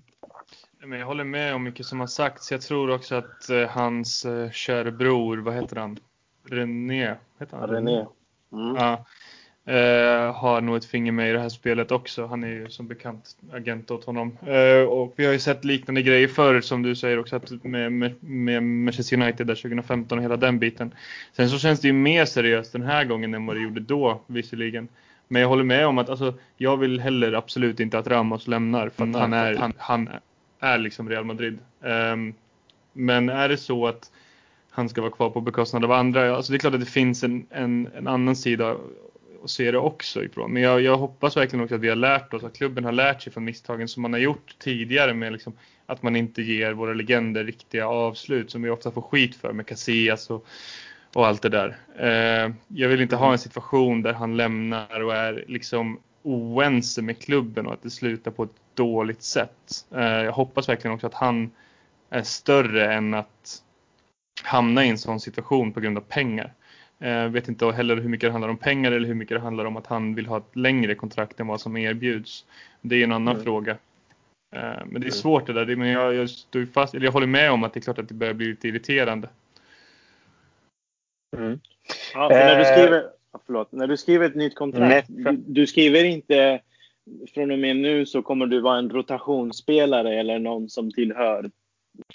[0.97, 2.51] Jag håller med om mycket som har sagts.
[2.51, 5.99] Jag tror också att eh, hans eh, kära bror, vad heter han?
[6.43, 7.15] René?
[7.39, 7.69] Heter han?
[7.69, 8.05] René.
[8.51, 8.75] Mm.
[8.75, 9.05] Ja,
[9.67, 12.25] Eh, har nog ett finger med i det här spelet också.
[12.25, 14.37] Han är ju som bekant agent åt honom.
[14.45, 17.91] Eh, och vi har ju sett liknande grejer förr som du säger också att med,
[17.91, 20.91] med, med Manchester United där 2015 och hela den biten.
[21.33, 24.21] Sen så känns det ju mer seriöst den här gången än vad det gjorde då
[24.27, 24.87] visserligen.
[25.27, 28.89] Men jag håller med om att alltså, jag vill heller absolut inte att Ramos lämnar
[28.89, 30.09] för att han är, han, han
[30.59, 31.59] är liksom Real Madrid.
[31.81, 32.33] Um,
[32.93, 34.11] men är det så att
[34.69, 36.35] han ska vara kvar på bekostnad av andra.
[36.35, 38.75] Alltså det är klart att det finns en, en, en annan sida
[39.47, 40.53] se det också ifrån.
[40.53, 43.21] Men jag, jag, hoppas verkligen också att vi har lärt oss, att klubben har lärt
[43.21, 45.53] sig från misstagen som man har gjort tidigare med liksom,
[45.85, 49.67] att man inte ger våra legender riktiga avslut som vi ofta får skit för med
[49.67, 50.45] Casillas och,
[51.13, 51.77] och allt det där.
[51.99, 57.19] Eh, jag vill inte ha en situation där han lämnar och är liksom oense med
[57.19, 59.85] klubben och att det slutar på ett dåligt sätt.
[59.95, 61.51] Eh, jag hoppas verkligen också att han
[62.09, 63.63] är större än att
[64.43, 66.53] hamna i en sån situation på grund av pengar.
[66.99, 69.41] Jag eh, vet inte heller hur mycket det handlar om pengar eller hur mycket det
[69.41, 72.45] handlar om att han vill ha ett längre kontrakt än vad som erbjuds.
[72.81, 73.43] Det är en annan mm.
[73.43, 73.71] fråga.
[74.55, 75.11] Eh, men det är mm.
[75.11, 75.75] svårt det där.
[75.75, 78.13] Men jag, jag, står fast, jag håller med om att det är klart att det
[78.13, 79.29] börjar bli lite irriterande.
[81.37, 81.59] Mm.
[82.13, 83.03] Ja, när, du skriver,
[83.45, 86.59] förlåt, när du skriver ett nytt kontrakt, du, du, skriver inte
[87.33, 91.51] från och med nu så kommer du vara en rotationsspelare eller någon som tillhör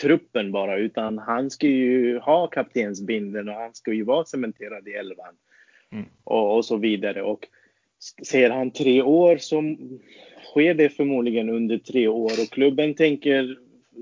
[0.01, 4.93] truppen bara, utan han ska ju ha kaptensbindeln och han ska ju vara cementerad i
[4.93, 5.35] elvan.
[5.93, 6.05] Mm.
[6.25, 7.23] Och, och, så vidare.
[7.23, 7.49] Och
[8.27, 9.77] ser han tre år så
[10.51, 13.59] sker det förmodligen under tre år och klubben tänker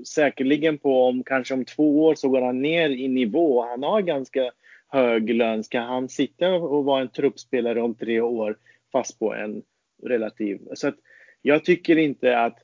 [0.07, 3.65] säkerligen på om kanske om två år så går han ner i nivå.
[3.65, 4.51] Han har ganska
[4.87, 5.63] hög lön.
[5.63, 8.57] Ska han sitta och vara en truppspelare om tre år
[8.91, 9.63] fast på en
[10.03, 10.59] relativ...
[10.73, 10.95] Så att
[11.41, 12.57] jag tycker inte att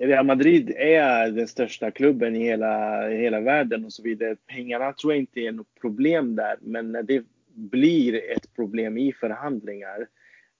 [0.00, 4.36] Real Madrid är den största klubben i hela, hela världen och så vidare.
[4.46, 7.24] Pengarna tror jag inte är något problem där, men när det
[7.54, 10.08] blir ett problem i förhandlingar.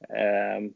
[0.08, 0.70] Eh,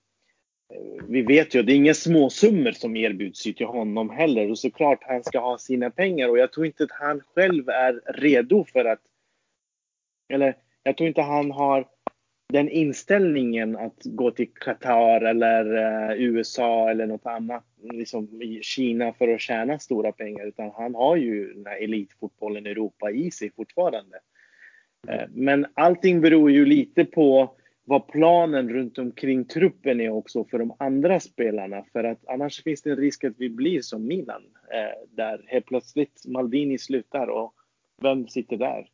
[1.08, 4.98] vi vet ju att det är inga småsummor som erbjuds till honom heller och såklart
[5.02, 8.84] han ska ha sina pengar och jag tror inte att han själv är redo för
[8.84, 9.00] att
[10.28, 11.88] eller jag tror inte han har
[12.52, 19.12] den inställningen att gå till Qatar eller uh, USA eller något annat, liksom i Kina
[19.12, 23.30] för att tjäna stora pengar, utan han har ju den här elitfotbollen i Europa i
[23.30, 24.16] sig fortfarande.
[25.10, 27.54] Uh, men allting beror ju lite på
[27.88, 31.84] vad planen runt omkring truppen är också för de andra spelarna.
[31.92, 34.42] För att annars finns det en risk att vi blir som Milan.
[34.72, 37.54] Eh, där helt plötsligt Maldini slutar och
[38.02, 38.88] vem sitter där?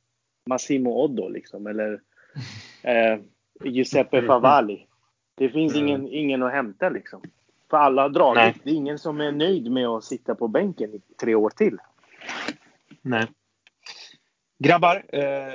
[0.47, 2.01] Massimo Oddo liksom eller
[2.83, 3.19] eh,
[3.65, 4.87] Giuseppe Favalli.
[5.35, 7.23] Det finns ingen, ingen att hämta liksom.
[7.71, 8.37] För alla har dragit.
[8.37, 8.55] Nej.
[8.65, 11.79] Det är ingen som är nöjd med att sitta på bänken i tre år till.
[13.03, 13.27] Nej.
[14.59, 15.55] Grabbar, eh,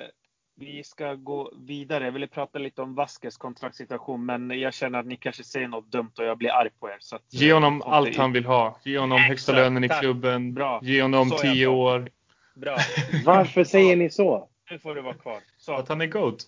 [0.55, 2.05] vi ska gå vidare.
[2.05, 5.91] Jag ville prata lite om Vaskes kontraktssituation, men jag känner att ni kanske säger något
[5.91, 6.97] dumt och jag blir arg på er.
[6.99, 8.17] Så att, Ge honom allt i...
[8.17, 8.79] han vill ha.
[8.83, 10.53] Ge honom Exakt, högsta lönen i klubben.
[10.53, 10.79] Bra.
[10.83, 12.09] Ge honom så tio år.
[12.55, 12.77] Bra.
[13.25, 14.49] Varför säger ni så?
[14.71, 15.37] Nu får du vara kvar.
[15.57, 15.73] Så.
[15.73, 16.47] Att han är GOAT.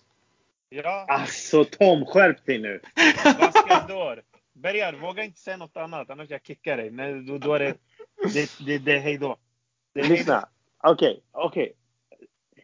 [0.74, 1.06] Ja.
[1.08, 2.80] Alltså Tom, skärp dig nu!
[3.24, 4.22] Basketdor.
[4.52, 6.90] Bergar, våga inte säga något annat annars jag kickar dig.
[6.90, 7.74] Nej, då, då är det,
[8.34, 9.36] det, det, det är hejdå.
[9.94, 10.48] Lyssna.
[10.82, 11.62] Okej, okay, okej.
[11.62, 11.72] Okay.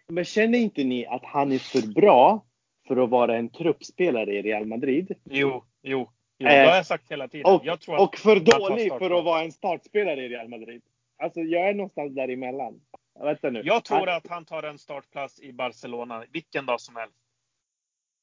[0.08, 2.44] Men känner inte ni att han är för bra
[2.88, 5.14] för att vara en truppspelare i Real Madrid?
[5.24, 6.10] Jo, jo.
[6.38, 7.52] jo det har jag sagt hela tiden.
[7.52, 7.66] Och,
[7.98, 10.82] och för dålig för att vara en startspelare i Real Madrid.
[11.22, 12.80] Alltså jag är någonstans däremellan.
[13.20, 13.62] Vänta nu.
[13.64, 17.16] Jag tror att han tar en startplats i Barcelona vilken dag som helst.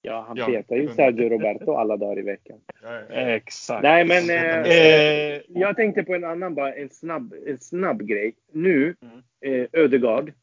[0.06, 0.46] Ja, han ja.
[0.46, 2.58] petar ju Sergio Roberto alla dagar i veckan.
[3.10, 3.84] Exakt.
[3.84, 8.36] Nej, men eh, eh, jag tänkte på en annan bara, en snabb, en snabb grej.
[8.52, 9.62] Nu, mm.
[9.62, 10.34] eh, Ödegard.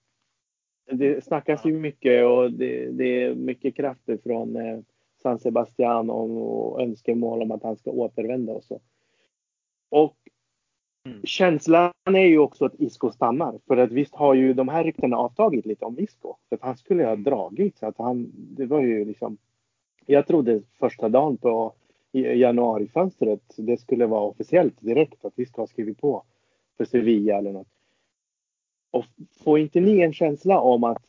[0.91, 4.79] Det snackas ju mycket och det, det är mycket krafter från eh,
[5.23, 8.81] San Sebastian om, och önskemål om att han ska återvända och så.
[9.91, 10.17] Och
[11.05, 11.21] Mm.
[11.25, 13.59] Känslan är ju också att Isco stannar.
[13.67, 16.37] För att visst har ju de här ryktena avtagit lite om Isco.
[16.49, 17.79] För att han skulle ha dragit.
[17.79, 19.39] Så att han, det var ju liksom
[20.07, 21.73] jag trodde första dagen på
[22.13, 26.23] januarifönstret det skulle vara officiellt direkt att vi ska ha skrivit på
[26.77, 27.69] för Sevilla eller något.
[28.91, 29.05] Och
[29.45, 31.03] får inte ni en känsla om att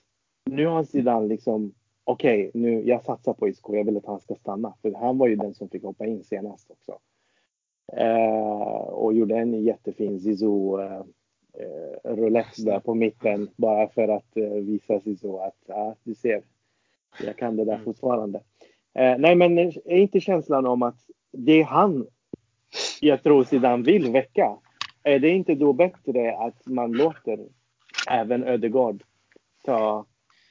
[0.45, 1.73] nu har Zidane liksom
[2.03, 4.73] okej, okay, nu jag satsar på Isco, jag vill att han ska stanna.
[4.81, 6.99] För han var ju den som fick hoppa in senast också.
[7.93, 11.01] Eh, och gjorde en jättefin Zizou eh,
[11.53, 16.43] eh, roulette där på mitten bara för att eh, visa Zizou att ja, du ser,
[17.25, 17.85] jag kan det där mm.
[17.85, 18.41] fortfarande.
[18.95, 20.97] Eh, nej, men är inte känslan om att
[21.31, 22.07] det är han
[23.01, 24.57] jag tror Zidane vill väcka.
[25.03, 27.39] Är det inte då bättre att man låter
[28.09, 29.03] även Ödegård
[29.65, 30.05] ta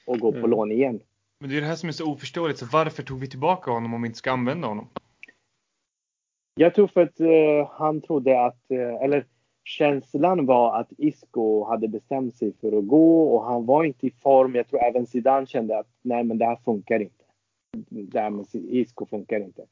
[0.07, 0.51] och gå på mm.
[0.51, 1.01] lån igen?
[1.41, 2.59] Men det är det här som är så oförståeligt.
[2.59, 4.89] Så varför tog vi tillbaka honom om vi inte ska använda honom?
[6.55, 9.27] Jag tror för att uh, han trodde att, uh, eller
[9.65, 14.11] känslan var att Isco hade bestämt sig för att gå och han var inte i
[14.11, 14.55] form.
[14.55, 17.22] Jag tror även Zidane kände att nej, men det här funkar inte
[17.89, 19.67] det här med Isco funkar inte.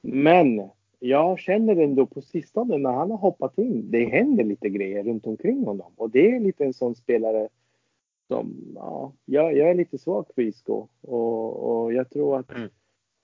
[0.00, 5.04] Men jag känner ändå på sistone när han har hoppat in, det händer lite grejer
[5.04, 5.92] runt omkring honom.
[5.96, 7.48] Och det är lite en sån spelare
[8.28, 10.86] som, ja, jag, jag är lite svag för Isco.
[11.00, 12.68] Och, och jag tror att mm.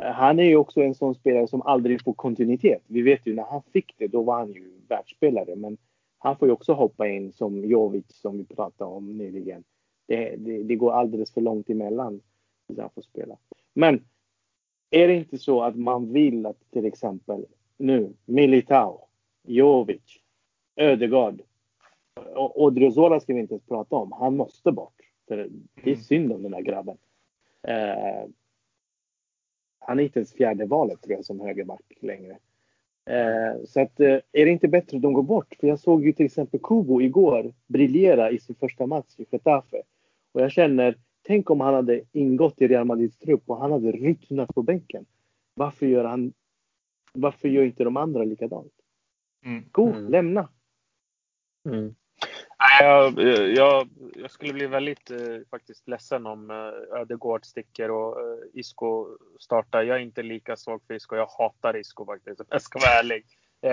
[0.02, 2.82] Han är ju också en sån spelare som aldrig får kontinuitet.
[2.86, 5.56] Vi vet ju när han fick det, då var han ju världsspelare.
[5.56, 5.78] Men
[6.18, 9.64] han får ju också hoppa in som Jovic som vi pratade om nyligen.
[10.06, 12.20] Det, det, det går alldeles för långt emellan
[12.66, 13.36] tills han får spela.
[13.74, 14.04] Men
[14.90, 19.08] är det inte så att man vill att till exempel nu Militao,
[19.42, 20.20] Jovic,
[20.76, 21.42] Ödegard
[22.34, 24.12] och Odriozola ska vi inte ens prata om.
[24.12, 24.94] Han måste bort.
[25.28, 25.48] Det är
[25.82, 25.96] mm.
[25.96, 26.96] synd om den här grabben.
[27.62, 28.28] Eh,
[29.78, 32.38] han är inte ens fjärde valet tror jag som högerback längre.
[33.06, 35.56] Eh, så att, eh, är det inte bättre att de går bort?
[35.60, 39.82] För jag såg ju till exempel Kubo igår briljera i sin första match i Getafe.
[40.32, 40.98] Och jag känner,
[41.30, 45.06] tänk om han hade ingått i Real Madrids trupp och han hade ruttnat på bänken.
[45.54, 46.32] Varför gör han,
[47.12, 48.72] varför gör inte de andra likadant?
[49.44, 49.64] Mm.
[49.72, 50.10] Gå, mm.
[50.10, 50.48] lämna.
[51.64, 51.94] Mm.
[52.80, 53.18] Jag,
[53.56, 55.18] jag, jag, skulle bli väldigt eh,
[55.50, 59.06] faktiskt ledsen om eh, Ödegård sticker och eh, Isco
[59.40, 59.82] startar.
[59.82, 61.16] Jag är inte lika svag för Isco.
[61.16, 63.26] Jag hatar Isco faktiskt om jag ska vara ärlig.
[63.60, 63.70] Eh,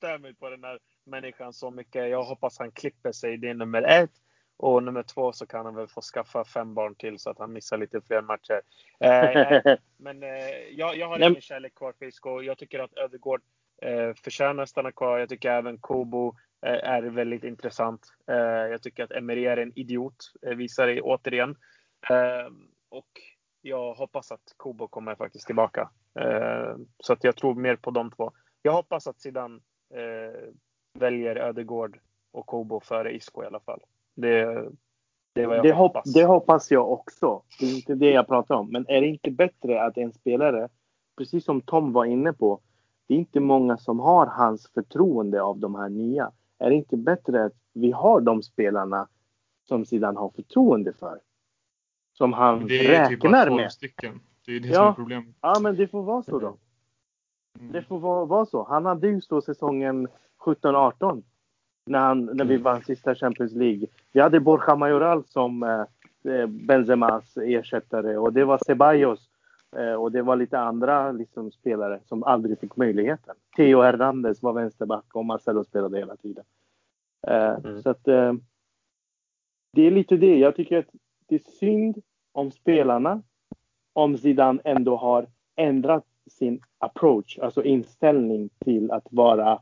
[0.00, 2.10] jag mig på den här människan så mycket.
[2.10, 3.36] Jag hoppas han klipper sig.
[3.36, 4.12] Det är nummer ett.
[4.58, 7.52] Och nummer två så kan han väl få skaffa fem barn till så att han
[7.52, 8.60] missar lite fler matcher.
[9.00, 10.28] Eh, men eh,
[10.70, 12.42] jag, jag har ingen kärlek kvar för Isco.
[12.42, 13.42] Jag tycker att Ödegård
[13.82, 15.18] eh, förtjänar att stanna kvar.
[15.18, 18.06] Jag tycker även Kobo Eh, är väldigt intressant.
[18.26, 18.36] Eh,
[18.70, 21.56] jag tycker att Emery är en idiot, eh, visar det återigen.
[22.88, 23.08] Och
[23.62, 25.90] jag hoppas att Kobo kommer faktiskt tillbaka.
[27.00, 28.32] Så att jag tror mer på de två.
[28.62, 29.60] Jag hoppas att Zidane
[30.98, 31.98] väljer Ödegård
[32.30, 33.80] och Kobo före Isco i alla fall.
[34.20, 34.68] Det,
[35.32, 36.12] det, är vad jag det hoppas.
[36.12, 37.42] det hoppas jag också.
[37.60, 38.70] Det är inte det jag pratar om.
[38.70, 40.68] Men är det inte bättre att en spelare,
[41.18, 42.60] precis som Tom var inne på,
[43.06, 46.30] det är inte många som har hans förtroende av de här nya.
[46.58, 49.08] Är det inte bättre att vi har de spelarna
[49.68, 51.20] som Zidane har förtroende för?
[52.12, 53.72] Som han det är typ räknar typ med.
[53.72, 54.20] Stycken.
[54.46, 54.74] Det är det ja.
[54.74, 55.34] som är problemet.
[55.40, 56.56] Ja, men det får vara så då.
[57.60, 57.72] Mm.
[57.72, 58.64] Det får vara, vara, så.
[58.64, 60.08] Han hade ju så säsongen
[60.38, 61.22] 17-18
[61.88, 62.62] när, han, när vi mm.
[62.62, 63.86] vann sista Champions League.
[64.12, 65.84] Vi hade Borja Majoral som eh,
[66.32, 69.30] eh, Benzemas ersättare och det var Ceballos
[69.76, 73.34] eh, och det var lite andra liksom, spelare som aldrig fick möjligheten.
[73.56, 76.44] Theo Hernandez var vänsterback och Marcelo spelade hela tiden.
[77.26, 77.82] Eh, mm.
[77.82, 78.32] Så att eh,
[79.72, 80.38] det är lite det.
[80.38, 80.90] Jag tycker att
[81.26, 82.02] det är synd
[82.32, 83.22] om spelarna
[83.92, 89.60] om Zidane ändå har ändrat sin approach, alltså inställning till att vara...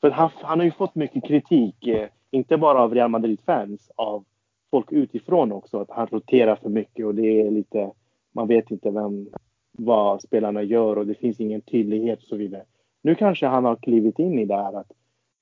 [0.00, 4.24] För han, han har ju fått mycket kritik, eh, inte bara av Real Madrid-fans, av
[4.70, 7.90] folk utifrån också, att han roterar för mycket och det är lite...
[8.36, 9.28] Man vet inte vem,
[9.72, 12.64] vad spelarna gör och det finns ingen tydlighet och så vidare.
[13.02, 14.92] Nu kanske han har klivit in i det här att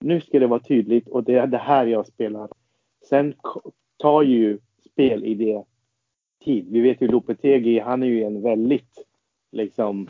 [0.01, 2.49] nu ska det vara tydligt och det är det här jag spelar.
[3.09, 3.35] Sen
[3.97, 4.59] tar ju
[4.91, 5.63] spelidé
[6.45, 6.67] tid.
[6.71, 9.05] Vi vet ju Lopetegi, han är ju en väldigt
[9.53, 10.09] liksom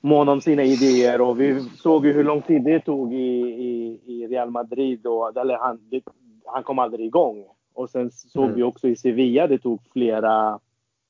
[0.00, 4.00] mån om sina idéer och vi såg ju hur lång tid det tog i, i,
[4.06, 5.06] i Real Madrid.
[5.06, 6.02] Och, eller han, det,
[6.44, 7.44] han kom aldrig igång.
[7.74, 8.56] Och sen såg mm.
[8.56, 10.60] vi också i Sevilla, det tog flera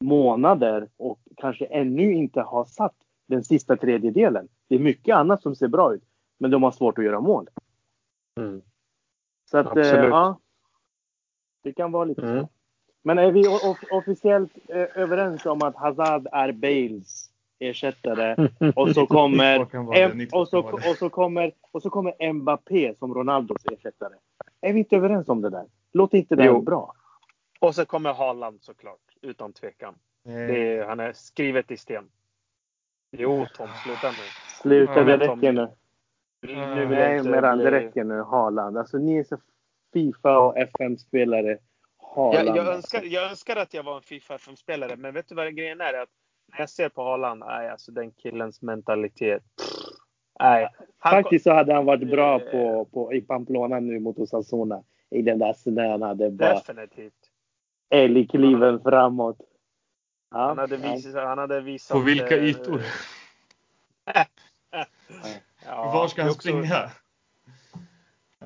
[0.01, 2.95] månader och kanske ännu inte har satt
[3.27, 4.49] den sista tredjedelen.
[4.69, 6.03] Det är mycket annat som ser bra ut,
[6.39, 7.49] men de har svårt att göra mål.
[8.41, 8.63] Mm.
[9.51, 10.39] Så att, eh, ja.
[11.63, 12.41] Det kan vara lite mm.
[12.41, 12.49] så.
[13.03, 13.45] Men är vi
[13.91, 19.61] officiellt eh, överens om att Hazard är Bales ersättare och så kommer,
[20.33, 24.15] och så, och så kommer, och så kommer Mbappé som Ronaldos ersättare.
[24.61, 25.66] Är vi inte överens om det där?
[25.93, 26.61] Låter inte det jo.
[26.61, 26.95] bra?
[27.61, 29.95] Och så kommer Haaland såklart, utan tvekan.
[30.24, 32.09] Det är, han är skrivet i sten.
[33.11, 34.16] Jo Tom, sluta nu.
[34.61, 35.69] Sluta, det räcker nu.
[36.43, 38.23] Nu Nej, men det räcker nu.
[38.23, 38.78] Haaland.
[38.78, 39.39] Alltså ni är så
[39.93, 41.59] Fifa och FM-spelare.
[42.16, 45.55] Jag, jag, önskar, jag önskar att jag var en Fifa FM-spelare, men vet du vad
[45.55, 45.95] grejen är?
[45.95, 46.09] Att
[46.47, 49.43] när jag ser på Haaland, nej alltså den killens mentalitet.
[50.40, 50.68] nej.
[51.02, 54.82] Faktiskt så hade han varit bra på, på, i Pamplona nu mot Osasuna.
[55.10, 56.55] I den där snön hade bara...
[56.55, 57.12] Definitivt.
[57.90, 59.39] Älgkliven framåt.
[60.31, 61.94] Ja, han, hade visat, han hade visat...
[61.94, 62.82] På vilka eh, ytor?
[65.66, 66.40] ja, Var ska han också...
[66.40, 66.90] springa?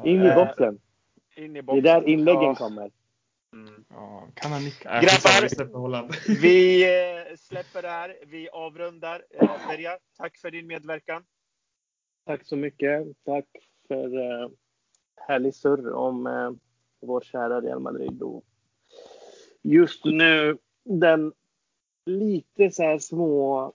[0.04, 0.80] In i boxen.
[1.36, 1.82] In i boxen.
[1.82, 2.54] Det är där inläggen ja.
[2.54, 2.90] kommer.
[3.52, 3.84] Mm.
[3.88, 4.88] Ja, kan han nicka?
[4.88, 6.08] Grabbar,
[6.40, 8.16] vi eh, släpper det här.
[8.26, 9.24] Vi avrundar.
[9.30, 11.24] Eh, Berga, tack för din medverkan.
[12.26, 13.06] Tack så mycket.
[13.24, 13.46] Tack
[13.88, 14.50] för uh,
[15.16, 16.58] härlig surr om
[17.00, 18.22] vår kära Real Madrid.
[18.22, 18.44] Och
[19.62, 21.32] just nu den
[22.06, 23.72] lite så här små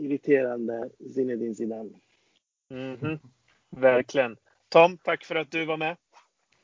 [0.00, 1.90] irriterande Zinedine Zidane.
[2.70, 3.18] Mm -hmm.
[3.70, 4.36] Verkligen.
[4.68, 5.96] Tom, tack för att du var med.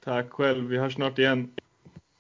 [0.01, 0.69] Tack själv.
[0.69, 1.55] Vi hörs snart igen.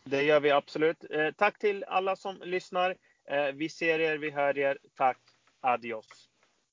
[0.08, 1.04] Det gör vi absolut.
[1.10, 2.94] Eh, tack till alla som lyssnar.
[3.30, 4.78] Eh, vi ser er, vi hör er.
[4.96, 5.18] Tack.
[5.60, 6.06] adios.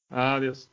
[0.09, 0.69] Adios.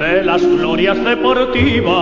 [0.00, 1.96] De las glorias deportivas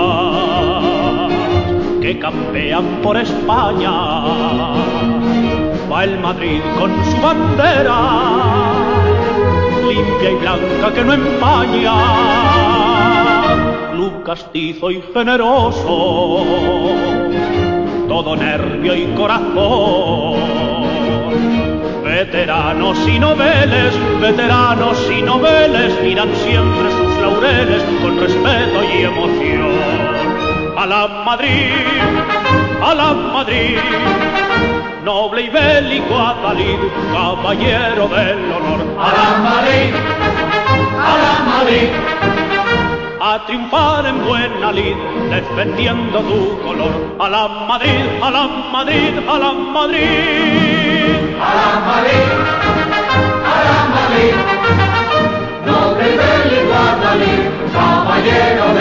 [2.02, 5.14] que campean por España.
[6.05, 7.97] El Madrid con su bandera,
[9.89, 11.94] limpia y blanca que no empaña.
[13.90, 16.44] Club castizo y generoso,
[18.06, 20.35] todo nervio y corazón.
[22.05, 29.74] Veteranos y noveles, veteranos y noveles miran siempre sus laureles con respeto y emoción
[30.76, 31.72] a la Madrid,
[32.82, 33.78] a la Madrid,
[35.05, 36.78] noble y bélico Adalid,
[37.12, 38.81] caballero del honor.
[38.98, 39.94] A la Madrid,
[40.98, 41.89] a la Madrid.
[43.20, 44.97] A triunfar en buena lid,
[45.31, 47.16] defendiendo tu color.
[47.18, 51.16] A la Madrid, a la Madrid, a la Madrid.
[51.40, 52.28] A la Madrid,
[53.52, 54.35] a la Madrid.
[55.66, 58.74] Noble y bélico Adalid, caballero